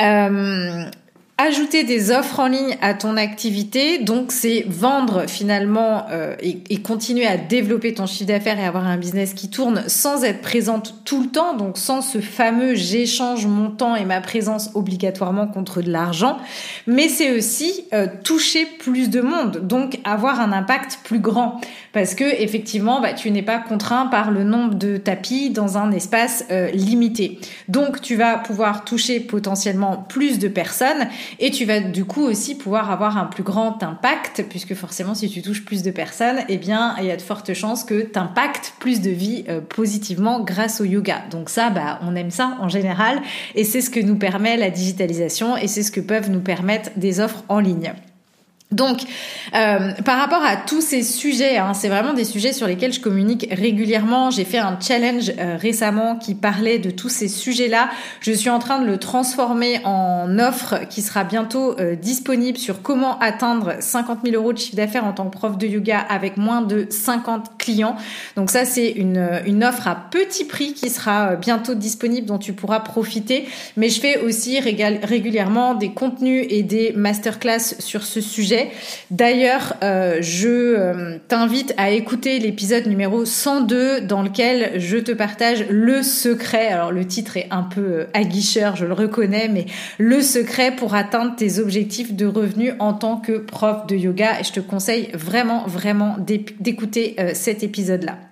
Euh, 0.00 0.84
Ajouter 1.44 1.82
des 1.82 2.12
offres 2.12 2.38
en 2.38 2.46
ligne 2.46 2.76
à 2.82 2.94
ton 2.94 3.16
activité, 3.16 3.98
donc 3.98 4.30
c'est 4.30 4.64
vendre 4.68 5.28
finalement 5.28 6.06
euh, 6.12 6.36
et, 6.40 6.80
continuer 6.82 7.26
à 7.26 7.36
développer 7.36 7.94
ton 7.94 8.06
chiffre 8.06 8.28
d'affaires 8.28 8.60
et 8.60 8.64
avoir 8.64 8.86
un 8.86 8.96
business 8.96 9.34
qui 9.34 9.50
tourne 9.50 9.82
sans 9.88 10.22
être 10.22 10.40
présente 10.40 11.02
tout 11.04 11.20
le 11.20 11.28
temps, 11.30 11.56
donc 11.56 11.78
sans 11.78 12.00
ce 12.00 12.20
fameux 12.20 12.76
j'échange 12.76 13.46
mon 13.46 13.70
temps 13.70 13.96
et 13.96 14.04
ma 14.04 14.20
présence 14.20 14.70
obligatoirement 14.74 15.48
contre 15.48 15.82
de 15.82 15.90
l'argent, 15.90 16.38
mais 16.86 17.08
c'est 17.08 17.36
aussi 17.36 17.86
euh, 17.92 18.06
toucher 18.22 18.64
plus 18.78 19.10
de 19.10 19.20
monde, 19.20 19.66
donc 19.66 19.98
avoir 20.04 20.40
un 20.40 20.52
impact 20.52 21.00
plus 21.02 21.18
grand, 21.18 21.60
parce 21.92 22.14
que 22.14 22.40
effectivement, 22.40 23.00
bah, 23.00 23.14
tu 23.14 23.32
n'es 23.32 23.42
pas 23.42 23.58
contraint 23.58 24.06
par 24.06 24.30
le 24.30 24.44
nombre 24.44 24.74
de 24.74 24.96
tapis 24.96 25.50
dans 25.50 25.76
un 25.76 25.90
espace 25.90 26.44
euh, 26.52 26.70
limité. 26.70 27.40
Donc 27.66 28.00
tu 28.00 28.14
vas 28.14 28.38
pouvoir 28.38 28.84
toucher 28.84 29.18
potentiellement 29.18 30.06
plus 30.08 30.38
de 30.38 30.46
personnes 30.46 31.08
et 31.38 31.50
tu 31.50 31.64
vas 31.64 31.80
du 31.80 32.04
coup 32.04 32.22
aussi 32.22 32.54
pouvoir 32.54 32.90
avoir 32.90 33.16
un 33.16 33.26
plus 33.26 33.42
grand 33.42 33.82
impact 33.82 34.44
puisque 34.48 34.74
forcément 34.74 35.14
si 35.14 35.28
tu 35.28 35.42
touches 35.42 35.64
plus 35.64 35.82
de 35.82 35.90
personnes, 35.90 36.38
eh 36.48 36.58
bien 36.58 36.94
il 36.98 37.06
y 37.06 37.10
a 37.10 37.16
de 37.16 37.22
fortes 37.22 37.54
chances 37.54 37.84
que 37.84 38.02
tu 38.02 38.18
impactes 38.18 38.74
plus 38.78 39.00
de 39.00 39.10
vie 39.10 39.44
euh, 39.48 39.60
positivement 39.60 40.40
grâce 40.40 40.80
au 40.80 40.84
yoga. 40.84 41.22
Donc 41.30 41.48
ça, 41.48 41.70
bah, 41.70 41.98
on 42.02 42.14
aime 42.14 42.30
ça 42.30 42.56
en 42.60 42.68
général 42.68 43.20
et 43.54 43.64
c'est 43.64 43.80
ce 43.80 43.90
que 43.90 44.00
nous 44.00 44.16
permet 44.16 44.56
la 44.56 44.70
digitalisation 44.70 45.56
et 45.56 45.68
c'est 45.68 45.82
ce 45.82 45.92
que 45.92 46.00
peuvent 46.00 46.30
nous 46.30 46.40
permettre 46.40 46.90
des 46.96 47.20
offres 47.20 47.44
en 47.48 47.60
ligne. 47.60 47.92
Donc, 48.72 49.02
euh, 49.54 49.92
par 50.04 50.18
rapport 50.18 50.42
à 50.42 50.56
tous 50.56 50.80
ces 50.80 51.02
sujets, 51.02 51.58
hein, 51.58 51.74
c'est 51.74 51.88
vraiment 51.88 52.14
des 52.14 52.24
sujets 52.24 52.52
sur 52.52 52.66
lesquels 52.66 52.92
je 52.92 53.00
communique 53.00 53.46
régulièrement. 53.50 54.30
J'ai 54.30 54.44
fait 54.44 54.58
un 54.58 54.78
challenge 54.80 55.32
euh, 55.38 55.56
récemment 55.60 56.16
qui 56.16 56.34
parlait 56.34 56.78
de 56.78 56.90
tous 56.90 57.10
ces 57.10 57.28
sujets-là. 57.28 57.90
Je 58.20 58.32
suis 58.32 58.50
en 58.50 58.58
train 58.58 58.80
de 58.80 58.86
le 58.86 58.96
transformer 58.96 59.80
en 59.84 60.38
offre 60.38 60.80
qui 60.88 61.02
sera 61.02 61.24
bientôt 61.24 61.78
euh, 61.78 61.96
disponible 61.96 62.56
sur 62.56 62.82
comment 62.82 63.18
atteindre 63.18 63.74
50 63.80 64.20
000 64.24 64.36
euros 64.36 64.52
de 64.52 64.58
chiffre 64.58 64.76
d'affaires 64.76 65.04
en 65.04 65.12
tant 65.12 65.26
que 65.26 65.36
prof 65.36 65.58
de 65.58 65.66
yoga 65.66 65.98
avec 65.98 66.38
moins 66.38 66.62
de 66.62 66.86
50 66.88 67.58
clients. 67.58 67.96
Donc 68.36 68.50
ça, 68.50 68.64
c'est 68.64 68.90
une, 68.90 69.42
une 69.46 69.64
offre 69.64 69.86
à 69.86 69.94
petit 70.10 70.44
prix 70.44 70.72
qui 70.72 70.88
sera 70.88 71.36
bientôt 71.36 71.74
disponible 71.74 72.26
dont 72.26 72.38
tu 72.38 72.54
pourras 72.54 72.80
profiter. 72.80 73.46
Mais 73.76 73.90
je 73.90 74.00
fais 74.00 74.18
aussi 74.20 74.60
régulièrement 74.60 75.74
des 75.74 75.90
contenus 75.90 76.46
et 76.48 76.62
des 76.62 76.92
masterclass 76.96 77.74
sur 77.78 78.02
ce 78.04 78.20
sujet. 78.20 78.61
D'ailleurs, 79.10 79.74
euh, 79.82 80.18
je 80.20 80.48
euh, 80.48 81.18
t'invite 81.28 81.74
à 81.76 81.90
écouter 81.90 82.38
l'épisode 82.38 82.86
numéro 82.86 83.24
102 83.24 84.02
dans 84.02 84.22
lequel 84.22 84.80
je 84.80 84.98
te 84.98 85.12
partage 85.12 85.66
le 85.68 86.02
secret. 86.02 86.68
Alors 86.68 86.92
le 86.92 87.06
titre 87.06 87.36
est 87.36 87.48
un 87.50 87.62
peu 87.62 88.06
aguicheur, 88.14 88.76
je 88.76 88.86
le 88.86 88.92
reconnais, 88.92 89.48
mais 89.48 89.66
le 89.98 90.20
secret 90.22 90.74
pour 90.74 90.94
atteindre 90.94 91.36
tes 91.36 91.58
objectifs 91.58 92.14
de 92.14 92.26
revenus 92.26 92.74
en 92.78 92.92
tant 92.92 93.16
que 93.16 93.38
prof 93.38 93.86
de 93.86 93.96
yoga. 93.96 94.40
Et 94.40 94.44
je 94.44 94.52
te 94.52 94.60
conseille 94.60 95.10
vraiment, 95.14 95.66
vraiment 95.66 96.16
d'écouter 96.18 97.16
cet 97.34 97.62
épisode-là. 97.62 98.31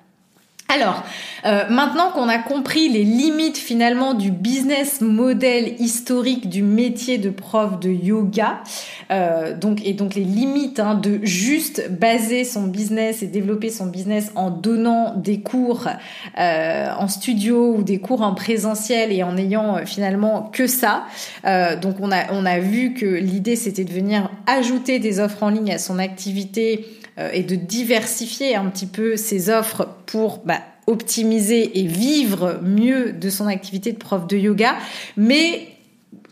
Alors, 0.72 1.02
euh, 1.46 1.64
maintenant 1.68 2.10
qu'on 2.12 2.28
a 2.28 2.38
compris 2.38 2.88
les 2.88 3.02
limites 3.02 3.58
finalement 3.58 4.14
du 4.14 4.30
business 4.30 5.00
model 5.00 5.74
historique 5.80 6.48
du 6.48 6.62
métier 6.62 7.18
de 7.18 7.28
prof 7.28 7.80
de 7.80 7.90
yoga, 7.90 8.60
euh, 9.10 9.56
donc 9.56 9.84
et 9.84 9.94
donc 9.94 10.14
les 10.14 10.22
limites 10.22 10.78
hein, 10.78 10.94
de 10.94 11.18
juste 11.24 11.90
baser 11.90 12.44
son 12.44 12.68
business 12.68 13.24
et 13.24 13.26
développer 13.26 13.68
son 13.68 13.86
business 13.86 14.30
en 14.36 14.50
donnant 14.50 15.16
des 15.16 15.40
cours 15.40 15.88
euh, 16.38 16.88
en 16.96 17.08
studio 17.08 17.74
ou 17.76 17.82
des 17.82 17.98
cours 17.98 18.22
en 18.22 18.36
présentiel 18.36 19.12
et 19.12 19.24
en 19.24 19.36
ayant 19.36 19.84
finalement 19.86 20.50
que 20.52 20.68
ça. 20.68 21.04
donc 21.82 21.96
on 22.00 22.12
a 22.12 22.32
on 22.32 22.46
a 22.46 22.60
vu 22.60 22.94
que 22.94 23.06
l'idée 23.06 23.56
c'était 23.56 23.84
de 23.84 23.92
venir 23.92 24.30
ajouter 24.46 25.00
des 25.00 25.18
offres 25.18 25.42
en 25.42 25.48
ligne 25.48 25.72
à 25.72 25.78
son 25.78 25.98
activité 25.98 26.84
et 27.32 27.42
de 27.42 27.54
diversifier 27.54 28.56
un 28.56 28.66
petit 28.66 28.86
peu 28.86 29.16
ses 29.16 29.50
offres 29.50 29.88
pour 30.06 30.38
bah, 30.44 30.60
optimiser 30.86 31.80
et 31.80 31.86
vivre 31.86 32.60
mieux 32.62 33.12
de 33.12 33.30
son 33.30 33.46
activité 33.46 33.92
de 33.92 33.98
prof 33.98 34.26
de 34.26 34.36
yoga, 34.36 34.76
mais 35.16 35.68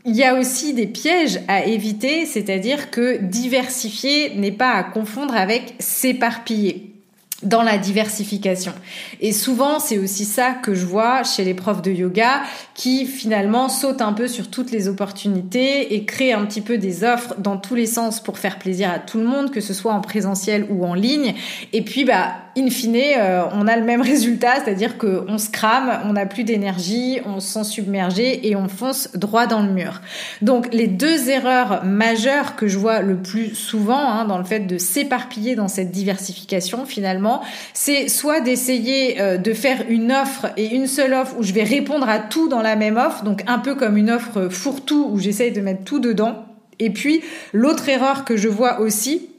il 0.04 0.16
y 0.16 0.24
a 0.24 0.34
aussi 0.34 0.74
des 0.74 0.86
pièges 0.86 1.40
à 1.48 1.64
éviter, 1.64 2.24
c'est-à-dire 2.24 2.90
que 2.90 3.18
diversifier 3.18 4.34
n'est 4.36 4.52
pas 4.52 4.72
à 4.72 4.82
confondre 4.82 5.34
avec 5.34 5.74
s'éparpiller 5.78 6.97
dans 7.44 7.62
la 7.62 7.78
diversification. 7.78 8.72
Et 9.20 9.32
souvent, 9.32 9.78
c'est 9.78 9.98
aussi 9.98 10.24
ça 10.24 10.52
que 10.52 10.74
je 10.74 10.84
vois 10.84 11.22
chez 11.22 11.44
les 11.44 11.54
profs 11.54 11.82
de 11.82 11.92
yoga 11.92 12.42
qui 12.74 13.06
finalement 13.06 13.68
sautent 13.68 14.02
un 14.02 14.12
peu 14.12 14.26
sur 14.26 14.50
toutes 14.50 14.72
les 14.72 14.88
opportunités 14.88 15.94
et 15.94 16.04
créent 16.04 16.32
un 16.32 16.44
petit 16.46 16.60
peu 16.60 16.78
des 16.78 17.04
offres 17.04 17.36
dans 17.38 17.56
tous 17.56 17.76
les 17.76 17.86
sens 17.86 18.20
pour 18.20 18.38
faire 18.38 18.58
plaisir 18.58 18.90
à 18.90 18.98
tout 18.98 19.18
le 19.18 19.24
monde, 19.24 19.52
que 19.52 19.60
ce 19.60 19.72
soit 19.72 19.92
en 19.92 20.00
présentiel 20.00 20.66
ou 20.68 20.84
en 20.84 20.94
ligne. 20.94 21.34
Et 21.72 21.82
puis, 21.82 22.04
bah, 22.04 22.34
in 22.58 22.70
fine, 22.70 22.96
euh, 22.96 23.44
on 23.52 23.66
a 23.66 23.76
le 23.76 23.84
même 23.84 24.02
résultat, 24.14 24.64
c'est-à-dire 24.64 24.98
qu'on 24.98 25.38
se 25.38 25.50
crame, 25.50 26.00
on 26.04 26.14
n'a 26.14 26.26
plus 26.26 26.44
d'énergie, 26.44 27.20
on 27.24 27.40
se 27.40 27.48
sent 27.48 27.64
submergé 27.64 28.48
et 28.48 28.56
on 28.56 28.68
fonce 28.68 29.10
droit 29.14 29.46
dans 29.46 29.62
le 29.62 29.70
mur. 29.70 30.00
Donc, 30.42 30.68
les 30.72 30.86
deux 30.86 31.28
erreurs 31.28 31.84
majeures 31.84 32.56
que 32.56 32.68
je 32.68 32.78
vois 32.78 33.00
le 33.00 33.16
plus 33.16 33.54
souvent 33.54 33.98
hein, 33.98 34.24
dans 34.24 34.38
le 34.38 34.44
fait 34.44 34.60
de 34.60 34.78
s'éparpiller 34.78 35.54
dans 35.54 35.68
cette 35.68 35.90
diversification, 35.90 36.86
finalement, 36.86 37.42
c'est 37.74 38.08
soit 38.08 38.40
d'essayer 38.40 39.20
euh, 39.20 39.36
de 39.36 39.52
faire 39.52 39.84
une 39.88 40.12
offre 40.12 40.46
et 40.56 40.74
une 40.74 40.86
seule 40.86 41.14
offre 41.14 41.36
où 41.38 41.42
je 41.42 41.52
vais 41.52 41.62
répondre 41.64 42.08
à 42.08 42.18
tout 42.18 42.48
dans 42.48 42.62
la 42.62 42.76
même 42.76 42.96
offre, 42.96 43.24
donc 43.24 43.42
un 43.46 43.58
peu 43.58 43.74
comme 43.74 43.96
une 43.96 44.10
offre 44.10 44.48
fourre-tout 44.48 45.08
où 45.12 45.18
j'essaye 45.18 45.52
de 45.52 45.60
mettre 45.60 45.84
tout 45.84 46.00
dedans. 46.00 46.44
Et 46.78 46.90
puis 46.90 47.22
l'autre 47.52 47.88
erreur 47.88 48.24
que 48.24 48.36
je 48.36 48.48
vois 48.48 48.80
aussi, 48.80 49.30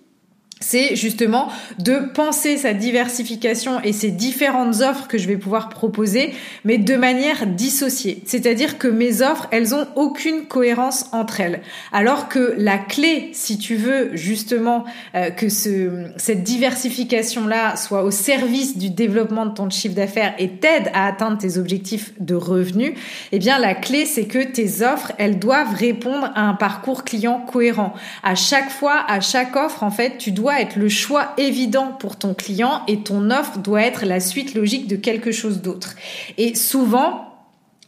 c'est 0.60 0.95
justement 0.95 1.50
de 1.78 2.00
penser 2.13 2.58
sa 2.58 2.74
diversification 2.74 3.82
et 3.82 3.93
ces 3.93 4.12
différentes 4.12 4.82
offres 4.82 5.08
que 5.08 5.17
je 5.17 5.28
vais 5.28 5.38
pouvoir 5.38 5.69
proposer, 5.69 6.34
mais 6.65 6.78
de 6.78 6.95
manière 6.95 7.48
dissociée. 7.48 8.22
C'est-à-dire 8.26 8.78
que 8.78 8.88
mes 8.88 9.22
offres, 9.22 9.48
elles 9.52 9.74
ont 9.74 9.88
aucune 9.95 10.45
cohérence 10.45 11.06
entre 11.13 11.39
elles. 11.39 11.62
Alors 11.91 12.28
que 12.28 12.56
la 12.58 12.78
clé, 12.78 13.30
si 13.34 13.58
tu 13.58 13.76
veux 13.76 14.15
justement 14.15 14.84
euh, 15.15 15.30
que 15.30 15.50
ce, 15.50 16.08
cette 16.17 16.43
diversification-là 16.43 17.78
soit 17.78 18.04
au 18.04 18.12
service 18.12 18.78
du 18.78 18.89
développement 18.89 19.45
de 19.45 19.54
ton 19.54 19.69
chiffre 19.69 19.95
d'affaires 19.95 20.34
et 20.39 20.50
t'aide 20.50 20.91
à 20.93 21.08
atteindre 21.08 21.38
tes 21.38 21.58
objectifs 21.58 22.12
de 22.19 22.36
revenus, 22.36 22.93
eh 23.32 23.39
bien 23.39 23.60
la 23.60 23.76
clé, 23.76 24.06
c'est 24.06 24.26
que 24.26 24.39
tes 24.39 24.84
offres, 24.84 25.13
elles 25.17 25.39
doivent 25.39 25.74
répondre 25.74 26.32
à 26.36 26.41
un 26.41 26.54
parcours 26.54 27.04
client 27.04 27.39
cohérent. 27.39 27.93
À 28.24 28.36
chaque 28.36 28.69
fois, 28.69 29.06
à 29.08 29.22
chaque 29.22 29.56
offre, 29.56 29.84
en 29.84 29.91
fait, 29.91 30.17
tu 30.17 30.32
dois 30.32 30.49
être 30.58 30.78
le 30.78 30.90
choix 30.90 31.34
évident 31.38 31.92
pour 32.00 32.16
ton 32.16 32.34
client 32.34 32.84
et 32.88 33.02
ton 33.02 33.32
offre 33.32 33.60
doit 33.60 33.82
être 33.82 34.06
la 34.06 34.20
suite 34.20 34.54
logique 34.56 34.88
de 34.88 34.96
quelque 34.96 35.32
chose 35.32 35.62
d'autre. 35.62 35.96
Et 36.38 36.56
souvent, 36.56 37.29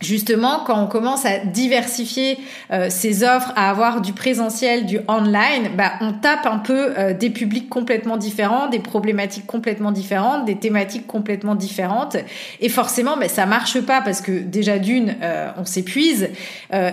justement, 0.01 0.61
quand 0.65 0.81
on 0.81 0.87
commence 0.87 1.25
à 1.25 1.39
diversifier 1.39 2.37
euh, 2.71 2.89
ses 2.89 3.23
offres, 3.23 3.53
à 3.55 3.69
avoir 3.69 4.01
du 4.01 4.13
présentiel, 4.13 4.85
du 4.85 4.99
online, 5.07 5.71
bah, 5.77 5.93
on 6.01 6.13
tape 6.13 6.45
un 6.45 6.57
peu 6.57 6.93
euh, 6.97 7.13
des 7.13 7.29
publics 7.29 7.69
complètement 7.69 8.17
différents, 8.17 8.67
des 8.67 8.79
problématiques 8.79 9.45
complètement 9.45 9.91
différentes, 9.91 10.45
des 10.45 10.57
thématiques 10.57 11.07
complètement 11.07 11.55
différentes. 11.55 12.17
Et 12.59 12.69
forcément, 12.69 13.17
bah, 13.17 13.27
ça 13.29 13.45
marche 13.45 13.79
pas 13.81 14.01
parce 14.01 14.21
que 14.21 14.31
déjà 14.31 14.79
d'une, 14.79 15.15
euh, 15.21 15.49
on 15.57 15.65
s'épuise, 15.65 16.29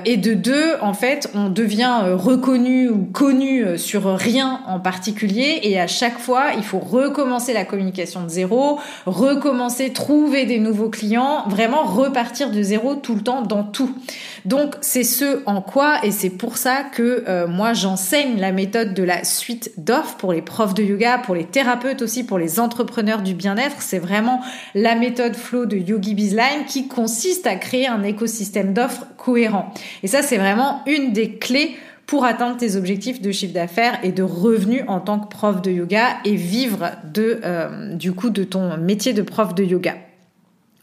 et 0.04 0.16
de 0.16 0.34
deux, 0.34 0.74
en 0.80 0.92
fait, 0.92 1.30
on 1.34 1.48
devient 1.48 2.00
reconnu 2.14 2.88
ou 2.88 3.04
connu 3.04 3.78
sur 3.78 4.04
rien 4.04 4.60
en 4.66 4.80
particulier. 4.80 5.60
Et 5.62 5.78
à 5.78 5.86
chaque 5.86 6.18
fois, 6.18 6.48
il 6.56 6.62
faut 6.62 6.78
recommencer 6.78 7.52
la 7.52 7.64
communication 7.64 8.24
de 8.24 8.28
zéro, 8.28 8.78
recommencer, 9.06 9.92
trouver 9.92 10.46
des 10.46 10.58
nouveaux 10.58 10.90
clients, 10.90 11.44
vraiment 11.48 11.84
repartir 11.84 12.50
de 12.50 12.62
zéro 12.62 12.97
tout 12.98 13.14
le 13.14 13.22
temps 13.22 13.42
dans 13.42 13.64
tout. 13.64 13.94
Donc 14.44 14.74
c'est 14.80 15.04
ce 15.04 15.42
en 15.46 15.60
quoi, 15.62 16.04
et 16.04 16.10
c'est 16.10 16.30
pour 16.30 16.56
ça 16.56 16.82
que 16.82 17.24
euh, 17.28 17.46
moi 17.46 17.72
j'enseigne 17.72 18.38
la 18.38 18.52
méthode 18.52 18.94
de 18.94 19.02
la 19.02 19.24
suite 19.24 19.72
d'offres 19.76 20.16
pour 20.16 20.32
les 20.32 20.42
profs 20.42 20.74
de 20.74 20.82
yoga, 20.82 21.18
pour 21.18 21.34
les 21.34 21.44
thérapeutes 21.44 22.02
aussi, 22.02 22.24
pour 22.24 22.38
les 22.38 22.60
entrepreneurs 22.60 23.22
du 23.22 23.34
bien-être. 23.34 23.80
C'est 23.80 23.98
vraiment 23.98 24.40
la 24.74 24.94
méthode 24.94 25.36
flow 25.36 25.66
de 25.66 25.76
Yogi 25.76 26.14
Bizline 26.14 26.64
qui 26.66 26.88
consiste 26.88 27.46
à 27.46 27.56
créer 27.56 27.86
un 27.86 28.02
écosystème 28.02 28.74
d'offres 28.74 29.06
cohérent. 29.16 29.72
Et 30.02 30.06
ça 30.06 30.22
c'est 30.22 30.38
vraiment 30.38 30.82
une 30.86 31.12
des 31.12 31.34
clés 31.36 31.76
pour 32.08 32.24
atteindre 32.24 32.56
tes 32.56 32.76
objectifs 32.76 33.20
de 33.20 33.30
chiffre 33.30 33.52
d'affaires 33.52 33.98
et 34.02 34.12
de 34.12 34.22
revenus 34.22 34.82
en 34.88 34.98
tant 34.98 35.20
que 35.20 35.28
prof 35.28 35.60
de 35.60 35.70
yoga 35.70 36.16
et 36.24 36.36
vivre 36.36 36.92
de 37.04 37.40
euh, 37.44 37.94
du 37.94 38.12
coup 38.12 38.30
de 38.30 38.44
ton 38.44 38.78
métier 38.78 39.12
de 39.12 39.20
prof 39.20 39.54
de 39.54 39.62
yoga. 39.62 39.94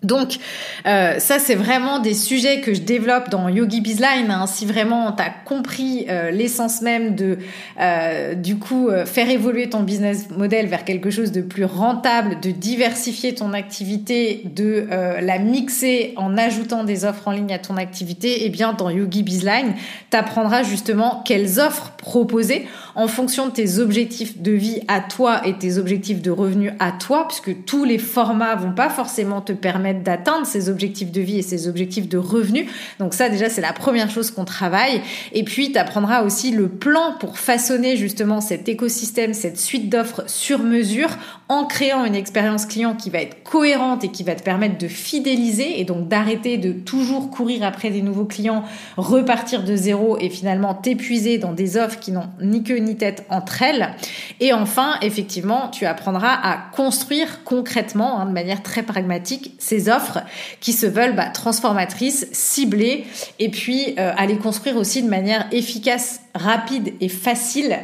Donc 0.05 0.37
euh, 0.85 1.19
ça 1.19 1.39
c'est 1.39 1.55
vraiment 1.55 1.99
des 1.99 2.13
sujets 2.13 2.61
que 2.61 2.73
je 2.73 2.81
développe 2.81 3.29
dans 3.29 3.49
Yogi 3.49 3.81
Bizline. 3.81 4.29
Hein. 4.29 4.47
Si 4.47 4.65
vraiment 4.65 5.11
tu 5.11 5.23
as 5.23 5.29
compris 5.29 6.05
euh, 6.09 6.31
l'essence 6.31 6.81
même 6.81 7.15
de 7.15 7.39
euh, 7.79 8.35
du 8.35 8.57
coup 8.57 8.89
faire 9.05 9.29
évoluer 9.29 9.69
ton 9.69 9.81
business 9.81 10.29
model 10.29 10.67
vers 10.67 10.85
quelque 10.85 11.09
chose 11.09 11.31
de 11.31 11.41
plus 11.41 11.65
rentable, 11.65 12.39
de 12.39 12.51
diversifier 12.51 13.33
ton 13.33 13.53
activité, 13.53 14.41
de 14.45 14.87
la 15.21 15.39
mixer 15.39 16.13
en 16.15 16.37
ajoutant 16.37 16.83
des 16.83 17.05
offres 17.05 17.27
en 17.27 17.31
ligne 17.31 17.53
à 17.53 17.59
ton 17.59 17.77
activité, 17.77 18.45
eh 18.45 18.49
bien 18.49 18.73
dans 18.73 18.89
Yogi 18.89 19.23
Bizline, 19.23 19.73
tu 20.11 20.17
apprendras 20.17 20.63
justement 20.63 21.21
quelles 21.25 21.59
offres 21.59 21.91
proposer 22.05 22.67
en 22.93 23.07
fonction 23.07 23.47
de 23.47 23.51
tes 23.51 23.79
objectifs 23.79 24.37
de 24.37 24.51
vie 24.51 24.81
à 24.87 25.01
toi 25.01 25.41
et 25.45 25.57
tes 25.57 25.79
objectifs 25.79 26.21
de 26.21 26.29
revenus 26.29 26.71
à 26.77 26.91
toi, 26.91 27.27
puisque 27.27 27.65
tous 27.65 27.83
les 27.83 27.97
formats 27.97 28.53
vont 28.53 28.73
pas 28.73 28.91
forcément 28.91 29.41
te 29.41 29.53
permettre 29.53 30.03
d'atteindre 30.03 30.45
ces 30.45 30.69
objectifs 30.69 31.11
de 31.11 31.19
vie 31.19 31.39
et 31.39 31.41
ces 31.41 31.67
objectifs 31.67 32.07
de 32.07 32.19
revenus. 32.19 32.67
Donc 32.99 33.15
ça 33.15 33.27
déjà 33.27 33.49
c'est 33.49 33.59
la 33.59 33.73
première 33.73 34.11
chose 34.11 34.29
qu'on 34.29 34.45
travaille. 34.45 35.01
Et 35.33 35.43
puis 35.43 35.71
tu 35.71 35.79
apprendras 35.79 36.21
aussi 36.21 36.51
le 36.51 36.67
plan 36.69 37.15
pour 37.19 37.39
façonner 37.39 37.97
justement 37.97 38.39
cet 38.39 38.69
écosystème, 38.69 39.33
cette 39.33 39.57
suite 39.57 39.89
d'offres 39.89 40.23
sur 40.27 40.59
mesure 40.59 41.09
en 41.47 41.65
créant 41.65 42.05
une 42.05 42.15
expérience 42.15 42.65
client 42.65 42.95
qui 42.95 43.09
va 43.09 43.19
être 43.19 43.43
cohérente 43.43 44.03
et 44.03 44.09
qui 44.09 44.23
va 44.23 44.33
te 44.33 44.41
permettre 44.41 44.79
de 44.79 44.87
fidéliser 44.87 45.79
et 45.79 45.83
donc 45.83 46.07
d'arrêter 46.07 46.57
de 46.57 46.71
toujours 46.71 47.29
courir 47.29 47.63
après 47.63 47.91
des 47.91 48.01
nouveaux 48.01 48.25
clients, 48.25 48.63
repartir 48.97 49.63
de 49.63 49.75
zéro 49.75 50.17
et 50.19 50.29
finalement 50.29 50.73
t'épuiser 50.73 51.37
dans 51.37 51.53
des 51.53 51.77
offres 51.77 51.99
qui 51.99 52.11
n'ont 52.11 52.29
ni 52.41 52.63
queue 52.63 52.77
ni 52.77 52.95
tête 52.95 53.25
entre 53.29 53.61
elles. 53.61 53.89
Et 54.39 54.53
enfin, 54.53 54.95
effectivement, 55.01 55.69
tu 55.69 55.85
apprendras 55.85 56.33
à 56.33 56.57
construire 56.75 57.43
concrètement, 57.43 58.19
hein, 58.19 58.25
de 58.25 58.31
manière 58.31 58.63
très 58.63 58.81
pragmatique, 58.81 59.55
ces 59.59 59.87
offres 59.89 60.19
qui 60.61 60.73
se 60.73 60.87
veulent 60.87 61.15
bah, 61.15 61.29
transformatrices, 61.29 62.27
ciblées, 62.31 63.05
et 63.37 63.49
puis 63.49 63.93
euh, 63.99 64.11
à 64.17 64.25
les 64.25 64.37
construire 64.37 64.77
aussi 64.77 65.03
de 65.03 65.09
manière 65.09 65.47
efficace, 65.51 66.21
rapide 66.35 66.93
et 67.01 67.09
facile, 67.09 67.79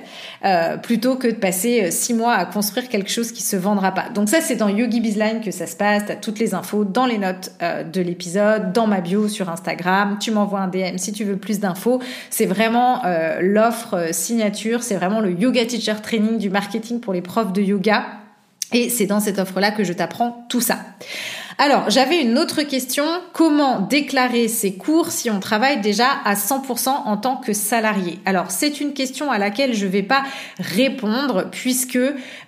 euh, 0.46 0.78
plutôt 0.78 1.16
que 1.16 1.28
de 1.28 1.36
passer 1.36 1.86
euh, 1.86 1.92
six 1.92 2.14
mois 2.14 2.34
à 2.34 2.46
construire 2.46 2.90
quelque 2.90 3.10
chose 3.10 3.32
qui 3.32 3.42
se 3.42 3.56
vendra 3.56 3.92
pas. 3.92 4.10
Donc 4.10 4.30
ça, 4.30 4.42
c'est 4.42 4.56
dans 4.56 4.70
Yogi 4.70 5.02
Bizline 5.02 5.42
que 5.44 5.52
ça 5.52 5.66
se 5.66 5.76
passe. 5.76 6.06
Tu 6.06 6.12
as 6.12 6.16
toutes 6.16 6.40
les 6.40 6.54
infos 6.54 6.84
dans 6.84 7.06
les 7.06 7.18
notes 7.18 7.52
de 7.62 8.02
l'épisode, 8.02 8.74
dans 8.74 8.88
ma 8.88 9.02
bio 9.02 9.28
sur 9.28 9.50
Instagram. 9.50 10.18
Tu 10.20 10.32
m'envoies 10.32 10.60
un 10.60 10.68
DM 10.68 10.98
si 10.98 11.12
tu 11.12 11.24
veux 11.24 11.38
plus 11.38 11.60
d'infos. 11.60 12.02
C'est 12.30 12.46
vraiment 12.46 13.02
l'offre 13.40 14.10
signature 14.12 14.52
c'est 14.82 14.96
vraiment 14.96 15.20
le 15.20 15.32
Yoga 15.32 15.66
Teacher 15.66 15.96
Training 16.02 16.38
du 16.38 16.50
marketing 16.50 17.00
pour 17.00 17.14
les 17.14 17.22
profs 17.22 17.54
de 17.54 17.62
yoga. 17.62 18.06
Et 18.74 18.90
c'est 18.90 19.06
dans 19.06 19.20
cette 19.20 19.40
offre-là 19.40 19.72
que 19.72 19.84
je 19.84 19.94
t'apprends 19.94 20.46
tout 20.50 20.62
ça. 20.62 20.80
Alors, 21.58 21.90
j'avais 21.90 22.22
une 22.22 22.38
autre 22.38 22.62
question. 22.64 23.04
Comment 23.34 23.82
déclarer 23.82 24.48
ses 24.48 24.74
cours 24.74 25.12
si 25.12 25.30
on 25.30 25.40
travaille 25.40 25.82
déjà 25.82 26.08
à 26.26 26.36
100% 26.36 26.90
en 26.90 27.18
tant 27.18 27.36
que 27.38 27.54
salarié? 27.54 28.20
Alors, 28.26 28.52
c'est 28.52 28.80
une 28.80 28.94
question 28.94 29.32
à 29.32 29.38
laquelle 29.38 29.74
je 29.74 29.86
vais 29.86 30.04
pas 30.04 30.24
répondre 30.60 31.48
puisque 31.52 31.98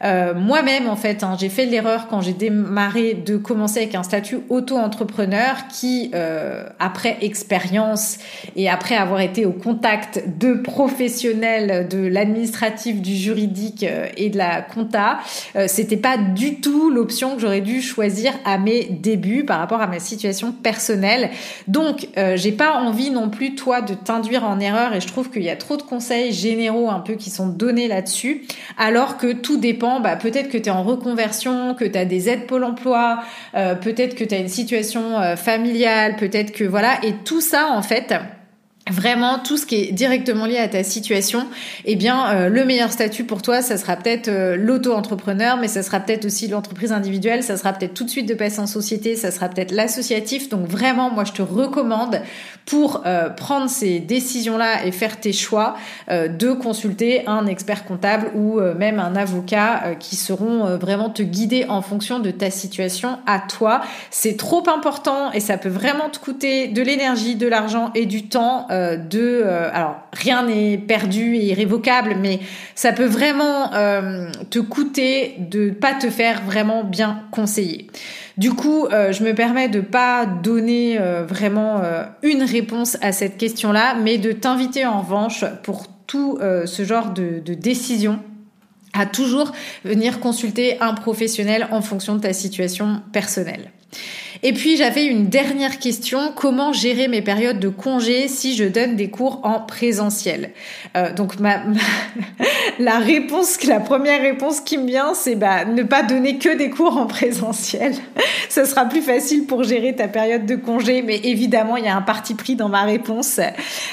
euh, 0.04 0.34
moi-même, 0.34 0.88
en 0.88 0.96
fait, 0.96 1.24
hein, 1.24 1.36
j'ai 1.40 1.50
fait 1.50 1.66
l'erreur 1.66 2.08
quand 2.08 2.22
j'ai 2.22 2.34
démarré 2.34 3.14
de 3.14 3.38
commencer 3.38 3.82
avec 3.82 3.96
un 3.96 4.04
statut 4.04 4.40
auto-entrepreneur 4.50 5.68
qui, 5.68 6.12
euh, 6.14 6.66
après 6.80 7.18
expérience 7.22 8.18
et 8.56 8.70
après 8.70 8.96
avoir 8.96 9.20
été 9.20 9.46
au 9.46 9.52
contact 9.52 10.24
de 10.40 10.54
professionnels 10.54 11.88
de 11.88 12.00
l'administratif, 12.08 13.02
du 13.02 13.16
juridique 13.16 13.84
euh, 13.84 14.08
et 14.18 14.30
de 14.30 14.38
la 14.38 14.62
compta, 14.62 15.20
c'était 15.68 15.98
pas 15.98 16.18
du 16.18 16.62
tout 16.62 16.90
l'option 16.90 17.36
que 17.36 17.42
j'aurais 17.42 17.62
dû 17.62 17.82
choisir 17.82 18.34
à 18.46 18.58
mes 18.58 18.93
débuts 18.94 19.44
par 19.44 19.60
rapport 19.60 19.82
à 19.82 19.88
ma 19.88 20.00
situation 20.00 20.52
personnelle. 20.52 21.30
Donc, 21.68 22.08
euh, 22.18 22.38
j'ai 22.38 22.52
pas 22.52 22.76
envie 22.76 23.10
non 23.10 23.30
plus 23.30 23.56
toi 23.56 23.82
de 23.82 23.94
t'induire 23.94 24.44
en 24.44 24.60
erreur 24.60 24.94
et 24.94 25.02
je 25.02 25.08
trouve 25.08 25.30
qu'il 25.30 25.44
y 25.44 25.50
a 25.50 25.56
trop 25.56 25.78
de 25.78 25.82
conseils 25.82 26.32
généraux 26.32 26.90
un 26.90 27.00
peu 27.00 27.14
qui 27.16 27.30
sont 27.30 27.48
donnés 27.48 27.88
là-dessus, 27.88 28.44
alors 28.78 29.18
que 29.18 29.34
tout 29.34 29.58
dépend. 29.58 30.00
Bah, 30.00 30.16
peut-être 30.16 30.50
que 30.50 30.58
tu 30.58 30.66
es 30.66 30.72
en 30.72 30.84
reconversion, 30.84 31.74
que 31.74 31.86
tu 31.86 31.98
as 31.98 32.06
des 32.06 32.30
aides 32.30 32.48
Pôle 32.48 32.64
Emploi, 32.64 33.20
euh, 33.56 33.76
peut-être 33.76 34.16
que 34.16 34.24
tu 34.24 34.36
as 34.36 34.40
une 34.40 34.48
situation 34.48 35.20
euh, 35.20 35.36
familiale, 35.36 36.16
peut-être 36.16 36.52
que 36.52 36.64
voilà, 36.64 37.04
et 37.04 37.14
tout 37.26 37.42
ça 37.42 37.70
en 37.72 37.82
fait 37.82 38.14
vraiment 38.92 39.40
tout 39.40 39.56
ce 39.56 39.66
qui 39.66 39.76
est 39.76 39.92
directement 39.92 40.46
lié 40.46 40.58
à 40.58 40.68
ta 40.68 40.84
situation, 40.84 41.48
eh 41.86 41.96
bien 41.96 42.30
euh, 42.32 42.50
le 42.50 42.66
meilleur 42.66 42.92
statut 42.92 43.24
pour 43.24 43.42
toi, 43.42 43.62
ça 43.62 43.78
sera 43.78 43.96
peut-être 43.96 44.28
euh, 44.28 44.58
l'auto-entrepreneur, 44.58 45.56
mais 45.56 45.70
ça 45.70 45.84
sera 45.84 46.02
peut-être 46.02 46.26
aussi 46.26 46.50
l'entreprise 46.50 46.92
individuelle, 46.92 47.44
ça 47.44 47.56
sera 47.56 47.72
peut-être 47.72 47.94
tout 47.94 48.04
de 48.04 48.10
suite 48.10 48.28
de 48.28 48.34
passer 48.34 48.60
en 48.60 48.68
société, 48.68 49.16
ça 49.16 49.32
sera 49.32 49.48
peut-être 49.48 49.72
l'associatif. 49.72 50.50
Donc 50.50 50.68
vraiment, 50.68 51.10
moi 51.10 51.24
je 51.24 51.32
te 51.32 51.42
recommande 51.42 52.22
pour 52.66 53.04
euh, 53.06 53.30
prendre 53.30 53.70
ces 53.70 54.00
décisions-là 54.00 54.86
et 54.86 54.92
faire 54.92 55.20
tes 55.20 55.34
choix 55.34 55.76
de 56.10 56.54
consulter 56.54 57.26
un 57.28 57.46
expert 57.48 57.86
comptable 57.86 58.32
ou 58.36 58.60
même 58.60 59.00
un 59.00 59.16
avocat 59.16 59.96
qui 60.00 60.16
seront 60.16 60.78
vraiment 60.78 61.10
te 61.10 61.22
guider 61.22 61.66
en 61.68 61.82
fonction 61.82 62.20
de 62.20 62.32
ta 62.32 62.52
situation 62.52 63.20
à 63.26 63.40
toi. 63.40 63.82
C'est 64.12 64.38
trop 64.38 64.68
important 64.70 65.32
et 65.32 65.40
ça 65.40 65.58
peut 65.58 65.70
vraiment 65.70 66.10
te 66.10 66.20
coûter 66.20 66.68
de 66.68 66.82
l'énergie, 66.82 67.36
de 67.36 67.48
l'argent 67.48 67.92
et 67.96 68.06
du 68.06 68.28
temps 68.28 68.68
euh, 68.74 68.98
de 68.98 69.44
euh, 69.46 69.70
alors 69.72 69.98
rien 70.14 70.48
n'est 70.48 70.80
perdu 70.80 71.36
et 71.36 71.46
irrévocable 71.52 72.16
mais 72.20 72.40
ça 72.74 72.92
peut 72.92 73.06
vraiment 73.06 73.72
euh, 73.74 74.32
te 74.50 74.58
coûter 74.58 75.36
de 75.38 75.70
pas 75.70 75.94
te 75.94 76.10
faire 76.10 76.42
vraiment 76.44 76.84
bien 76.84 77.24
conseiller. 77.30 77.88
Du 78.38 78.52
coup, 78.52 78.88
je 78.90 79.24
me 79.24 79.34
permets 79.36 79.70
de 79.70 79.80
pas 79.80 80.26
donner 80.26 80.98
vraiment 81.28 81.84
une 82.24 82.42
réponse 82.42 82.98
à 83.04 83.12
cette 83.12 83.38
question-là, 83.38 83.94
mais 83.94 84.18
de 84.18 84.32
t'inviter 84.32 84.88
en 84.88 85.02
revanche 85.02 85.46
pour 85.62 85.86
tout 86.08 86.40
ce 86.42 86.84
genre 86.84 87.14
de, 87.14 87.42
de 87.46 87.54
décision 87.54 88.20
à 88.94 89.06
toujours 89.06 89.52
venir 89.86 90.20
consulter 90.20 90.82
un 90.82 90.96
professionnel 90.96 91.68
en 91.70 91.82
fonction 91.82 92.16
de 92.16 92.22
ta 92.22 92.34
situation 92.34 93.04
personnelle. 93.12 93.72
Et 94.46 94.52
puis 94.52 94.76
j'avais 94.76 95.06
une 95.06 95.30
dernière 95.30 95.80
question, 95.80 96.34
comment 96.36 96.74
gérer 96.74 97.08
mes 97.08 97.22
périodes 97.22 97.60
de 97.60 97.70
congé 97.70 98.28
si 98.28 98.58
je 98.58 98.66
donne 98.66 98.98
des 98.98 99.10
cours 99.10 99.40
en 99.44 99.62
présentiel? 99.62 100.52
Euh, 100.98 101.14
Donc 101.14 101.40
ma, 101.40 101.64
la 102.80 103.00
réponse, 103.00 103.64
la 103.64 103.80
première 103.80 104.22
réponse 104.22 104.60
qui 104.60 104.78
me 104.78 104.86
vient, 104.86 105.14
c'est 105.14 105.36
bah, 105.36 105.64
ne 105.64 105.84
pas 105.84 106.04
donner 106.04 106.40
que 106.40 106.58
des 106.58 106.70
cours 106.70 106.98
en 106.98 107.08
présentiel. 107.08 107.94
Ce 108.50 108.66
sera 108.66 108.84
plus 108.86 109.02
facile 109.02 109.46
pour 109.46 109.64
gérer 109.64 109.96
ta 109.96 110.10
période 110.10 110.46
de 110.46 110.58
congé, 110.58 111.02
mais 111.04 111.22
évidemment 111.24 111.78
il 111.78 111.86
y 111.86 111.88
a 111.88 111.96
un 111.96 112.02
parti 112.02 112.36
pris 112.36 112.58
dans 112.58 112.70
ma 112.70 112.84
réponse. 112.84 113.40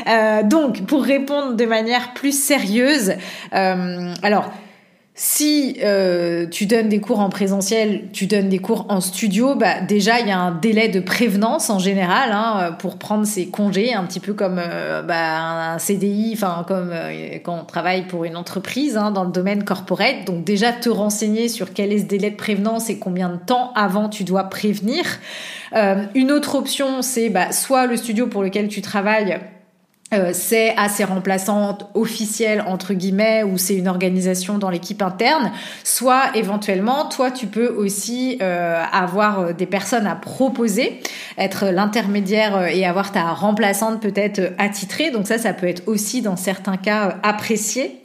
Euh, 0.09 0.43
donc 0.43 0.85
pour 0.87 1.05
répondre 1.05 1.55
de 1.55 1.65
manière 1.65 2.13
plus 2.13 2.37
sérieuse, 2.37 3.15
euh, 3.55 4.15
alors 4.25 4.51
si 5.23 5.77
euh, 5.83 6.47
tu 6.47 6.65
donnes 6.65 6.89
des 6.89 6.99
cours 6.99 7.21
en 7.21 7.29
présentiel, 7.29 8.05
tu 8.11 8.27
donnes 8.27 8.49
des 8.49 8.59
cours 8.59 8.87
en 8.89 9.03
studio, 9.03 9.55
bah 9.55 9.83
déjà 9.83 10.19
il 10.19 10.27
y 10.27 10.31
a 10.31 10.39
un 10.39 10.51
délai 10.51 10.89
de 10.89 10.99
prévenance 10.99 11.69
en 11.69 11.79
général 11.79 12.31
hein, 12.33 12.75
pour 12.79 12.97
prendre 12.97 13.27
ses 13.27 13.49
congés, 13.49 13.93
un 13.93 14.05
petit 14.05 14.19
peu 14.19 14.33
comme 14.33 14.59
euh, 14.59 15.03
bah, 15.03 15.75
un 15.75 15.79
CDI, 15.79 16.31
enfin 16.33 16.65
comme 16.67 16.89
euh, 16.91 17.37
quand 17.45 17.59
on 17.61 17.65
travaille 17.67 18.07
pour 18.07 18.25
une 18.25 18.35
entreprise 18.35 18.97
hein, 18.97 19.11
dans 19.11 19.25
le 19.25 19.31
domaine 19.31 19.63
corporate. 19.63 20.25
Donc 20.25 20.43
déjà 20.43 20.73
te 20.73 20.89
renseigner 20.89 21.51
sur 21.51 21.75
quel 21.75 21.93
est 21.93 21.99
ce 21.99 22.07
délai 22.07 22.31
de 22.31 22.37
prévenance 22.37 22.89
et 22.89 22.99
combien 22.99 23.29
de 23.29 23.37
temps 23.37 23.75
avant 23.75 24.09
tu 24.09 24.25
dois 24.25 24.45
prévenir. 24.45 25.05
une 26.15 26.33
autre 26.33 26.55
option, 26.55 27.03
c'est 27.03 27.29
bah, 27.29 27.53
soit 27.53 27.87
le 27.87 27.99
studio 27.99 28.27
pour 28.27 28.43
lequel 28.43 28.69
tu 28.69 28.81
travailles 28.81 29.39
euh, 30.13 30.31
c'est 30.33 30.75
à 30.77 30.89
ses 30.89 31.05
remplaçantes 31.05 31.87
officielles 31.95 32.65
entre 32.67 32.95
guillemets 32.95 33.45
ou 33.45 33.59
c'est 33.59 33.77
une 33.77 33.87
organisation 33.87 34.59
dans 34.59 34.69
l'équipe 34.69 35.03
interne. 35.03 35.53
Soit 35.85 36.35
éventuellement 36.35 37.09
toi 37.09 37.31
tu 37.31 37.47
peux 37.47 37.69
aussi 37.69 38.39
euh, 38.43 38.83
avoir 38.93 39.41
euh, 39.41 39.53
des 39.53 39.67
personnes 39.67 40.09
à 40.09 40.17
proposer 40.17 41.01
être 41.39 41.67
l'intermédiaire 41.67 42.67
et 42.67 42.85
avoir 42.85 43.13
ta 43.13 43.33
remplaçante 43.33 44.03
peut-être 44.03 44.53
attitrée. 44.59 45.11
Donc 45.13 45.29
ça 45.29 45.39
ça 45.39 45.53
peut 45.53 45.69
être 45.69 45.85
aussi 45.87 46.23
dans 46.23 46.37
certains 46.37 46.77
cas 46.77 47.19
apprécié 47.23 48.01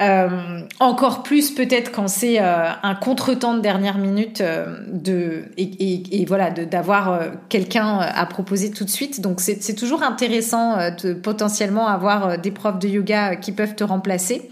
euh, 0.00 0.60
encore 0.80 1.22
plus 1.22 1.52
peut-être 1.52 1.92
quand 1.92 2.08
c'est 2.08 2.40
euh, 2.40 2.68
un 2.82 2.94
contretemps 2.96 3.54
de 3.54 3.60
dernière 3.60 3.96
minute 3.96 4.40
euh, 4.40 4.78
de 4.88 5.44
et, 5.56 6.20
et, 6.20 6.24
voilà 6.24 6.50
d'avoir 6.50 7.20
quelqu'un 7.48 7.98
à 8.00 8.26
proposer 8.26 8.72
tout 8.72 8.84
de 8.84 8.90
suite. 8.90 9.20
Donc 9.20 9.40
c'est 9.40 9.74
toujours 9.76 10.02
intéressant 10.02 10.78
potentiellement 11.22 11.86
avoir 11.86 12.38
des 12.38 12.50
profs 12.50 12.78
de 12.78 12.88
yoga 12.88 13.36
qui 13.36 13.52
peuvent 13.52 13.76
te 13.76 13.84
remplacer. 13.84 14.50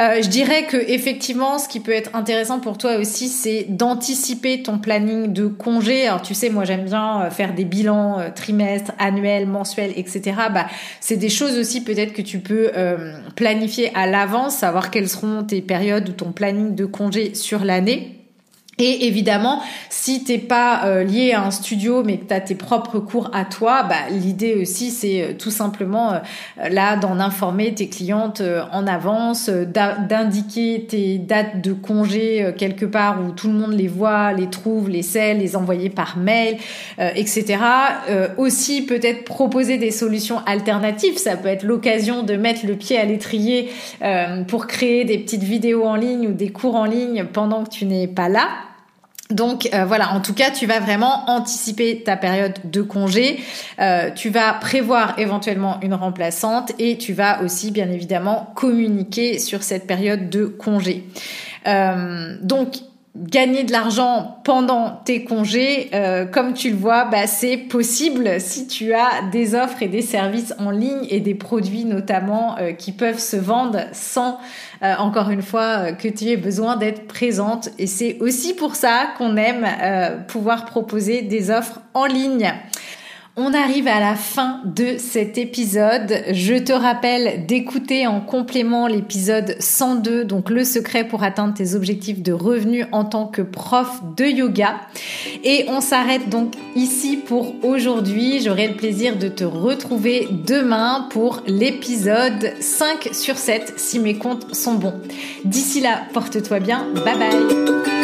Euh, 0.00 0.22
je 0.22 0.28
dirais 0.28 0.64
que 0.64 0.78
effectivement, 0.78 1.58
ce 1.58 1.68
qui 1.68 1.78
peut 1.78 1.92
être 1.92 2.14
intéressant 2.14 2.58
pour 2.58 2.78
toi 2.78 2.96
aussi, 2.96 3.28
c'est 3.28 3.66
d'anticiper 3.68 4.62
ton 4.62 4.78
planning 4.78 5.30
de 5.30 5.46
congé. 5.46 6.06
Alors 6.06 6.22
tu 6.22 6.32
sais, 6.32 6.48
moi 6.48 6.64
j'aime 6.64 6.84
bien 6.84 7.22
euh, 7.22 7.30
faire 7.30 7.54
des 7.54 7.66
bilans 7.66 8.18
euh, 8.18 8.30
trimestres, 8.34 8.92
annuels, 8.98 9.46
mensuels, 9.46 9.92
etc. 9.96 10.22
Bah, 10.54 10.66
c'est 11.00 11.18
des 11.18 11.28
choses 11.28 11.58
aussi 11.58 11.84
peut-être 11.84 12.14
que 12.14 12.22
tu 12.22 12.38
peux 12.38 12.70
planifier 13.36 13.90
à 13.94 14.06
l'avance, 14.06 14.56
savoir 14.56 14.90
quelles 14.90 15.08
seront 15.08 15.42
tes 15.42 15.60
périodes 15.60 16.08
ou 16.08 16.12
ton 16.12 16.32
planning 16.32 16.74
de 16.74 16.86
congé 16.86 17.34
sur 17.34 17.64
l'année. 17.64 18.19
Et 18.80 19.06
évidemment, 19.06 19.62
si 19.90 20.24
t'es 20.24 20.38
pas 20.38 20.86
euh, 20.86 21.04
lié 21.04 21.32
à 21.32 21.42
un 21.42 21.50
studio 21.50 22.02
mais 22.02 22.16
que 22.16 22.24
tu 22.24 22.32
as 22.32 22.40
tes 22.40 22.54
propres 22.54 22.98
cours 22.98 23.30
à 23.34 23.44
toi, 23.44 23.82
bah, 23.82 24.08
l'idée 24.10 24.54
aussi 24.54 24.90
c'est 24.90 25.22
euh, 25.22 25.32
tout 25.38 25.50
simplement 25.50 26.14
euh, 26.14 26.18
là 26.70 26.96
d'en 26.96 27.20
informer 27.20 27.74
tes 27.74 27.90
clientes 27.90 28.40
en 28.72 28.86
avance, 28.86 29.50
d'indiquer 29.50 30.86
tes 30.88 31.18
dates 31.18 31.60
de 31.60 31.74
congé 31.74 32.54
quelque 32.56 32.86
part 32.86 33.18
où 33.22 33.32
tout 33.32 33.48
le 33.48 33.52
monde 33.52 33.74
les 33.74 33.88
voit, 33.88 34.32
les 34.32 34.48
trouve, 34.48 34.88
les 34.88 35.02
sait, 35.02 35.34
les 35.34 35.56
envoyer 35.56 35.90
par 35.90 36.16
mail, 36.16 36.56
etc. 36.98 37.58
aussi 38.38 38.82
peut-être 38.82 39.24
proposer 39.24 39.76
des 39.76 39.90
solutions 39.90 40.38
alternatives. 40.46 41.18
Ça 41.18 41.36
peut 41.36 41.48
être 41.48 41.64
l'occasion 41.64 42.22
de 42.22 42.34
mettre 42.36 42.66
le 42.66 42.76
pied 42.76 42.98
à 42.98 43.04
l'étrier 43.04 43.70
pour 44.48 44.66
créer 44.66 45.04
des 45.04 45.18
petites 45.18 45.44
vidéos 45.44 45.84
en 45.84 45.96
ligne 45.96 46.28
ou 46.28 46.32
des 46.32 46.50
cours 46.50 46.76
en 46.76 46.84
ligne 46.84 47.24
pendant 47.24 47.64
que 47.64 47.70
tu 47.70 47.84
n'es 47.84 48.06
pas 48.06 48.28
là. 48.28 48.48
Donc 49.30 49.68
euh, 49.72 49.84
voilà, 49.84 50.12
en 50.12 50.20
tout 50.20 50.34
cas, 50.34 50.50
tu 50.50 50.66
vas 50.66 50.80
vraiment 50.80 51.30
anticiper 51.30 52.02
ta 52.02 52.16
période 52.16 52.54
de 52.64 52.82
congé. 52.82 53.40
Euh, 53.78 54.10
tu 54.10 54.28
vas 54.28 54.52
prévoir 54.54 55.18
éventuellement 55.18 55.78
une 55.82 55.94
remplaçante 55.94 56.72
et 56.78 56.98
tu 56.98 57.12
vas 57.12 57.42
aussi 57.42 57.70
bien 57.70 57.90
évidemment 57.90 58.52
communiquer 58.54 59.38
sur 59.38 59.62
cette 59.62 59.86
période 59.86 60.28
de 60.30 60.46
congé. 60.46 61.04
Euh, 61.66 62.36
donc 62.42 62.76
gagner 63.16 63.64
de 63.64 63.72
l'argent 63.72 64.40
pendant 64.44 64.90
tes 65.04 65.24
congés, 65.24 65.90
euh, 65.94 66.26
comme 66.26 66.54
tu 66.54 66.70
le 66.70 66.76
vois, 66.76 67.06
bah, 67.06 67.26
c'est 67.26 67.56
possible 67.56 68.40
si 68.40 68.68
tu 68.68 68.94
as 68.94 69.22
des 69.32 69.54
offres 69.54 69.82
et 69.82 69.88
des 69.88 70.02
services 70.02 70.54
en 70.58 70.70
ligne 70.70 71.06
et 71.10 71.18
des 71.18 71.34
produits 71.34 71.84
notamment 71.84 72.56
euh, 72.58 72.72
qui 72.72 72.92
peuvent 72.92 73.18
se 73.18 73.36
vendre 73.36 73.80
sans, 73.92 74.38
euh, 74.82 74.94
encore 74.98 75.30
une 75.30 75.42
fois, 75.42 75.92
que 75.92 76.06
tu 76.06 76.26
aies 76.26 76.36
besoin 76.36 76.76
d'être 76.76 77.08
présente. 77.08 77.70
Et 77.78 77.88
c'est 77.88 78.16
aussi 78.20 78.54
pour 78.54 78.76
ça 78.76 79.08
qu'on 79.18 79.36
aime 79.36 79.66
pouvoir 80.28 80.64
proposer 80.64 81.22
des 81.22 81.50
offres 81.50 81.80
en 81.94 82.06
ligne. 82.06 82.52
On 83.36 83.54
arrive 83.54 83.86
à 83.86 84.00
la 84.00 84.16
fin 84.16 84.60
de 84.64 84.96
cet 84.98 85.38
épisode. 85.38 86.22
Je 86.32 86.54
te 86.54 86.72
rappelle 86.72 87.46
d'écouter 87.46 88.06
en 88.06 88.20
complément 88.20 88.88
l'épisode 88.88 89.54
102, 89.60 90.24
donc 90.24 90.50
le 90.50 90.64
secret 90.64 91.04
pour 91.04 91.22
atteindre 91.22 91.54
tes 91.54 91.76
objectifs 91.76 92.22
de 92.22 92.32
revenus 92.32 92.86
en 92.90 93.04
tant 93.04 93.26
que 93.26 93.40
prof 93.42 94.02
de 94.16 94.24
yoga. 94.24 94.80
Et 95.44 95.64
on 95.68 95.80
s'arrête 95.80 96.28
donc 96.28 96.54
ici 96.74 97.16
pour 97.16 97.54
aujourd'hui. 97.64 98.40
J'aurai 98.40 98.66
le 98.66 98.74
plaisir 98.74 99.16
de 99.16 99.28
te 99.28 99.44
retrouver 99.44 100.28
demain 100.46 101.06
pour 101.10 101.42
l'épisode 101.46 102.52
5 102.60 103.10
sur 103.12 103.36
7 103.36 103.74
si 103.76 104.00
mes 104.00 104.18
comptes 104.18 104.54
sont 104.54 104.74
bons. 104.74 105.00
D'ici 105.44 105.80
là, 105.80 106.02
porte-toi 106.12 106.58
bien. 106.58 106.86
Bye 107.04 107.18
bye. 107.18 107.99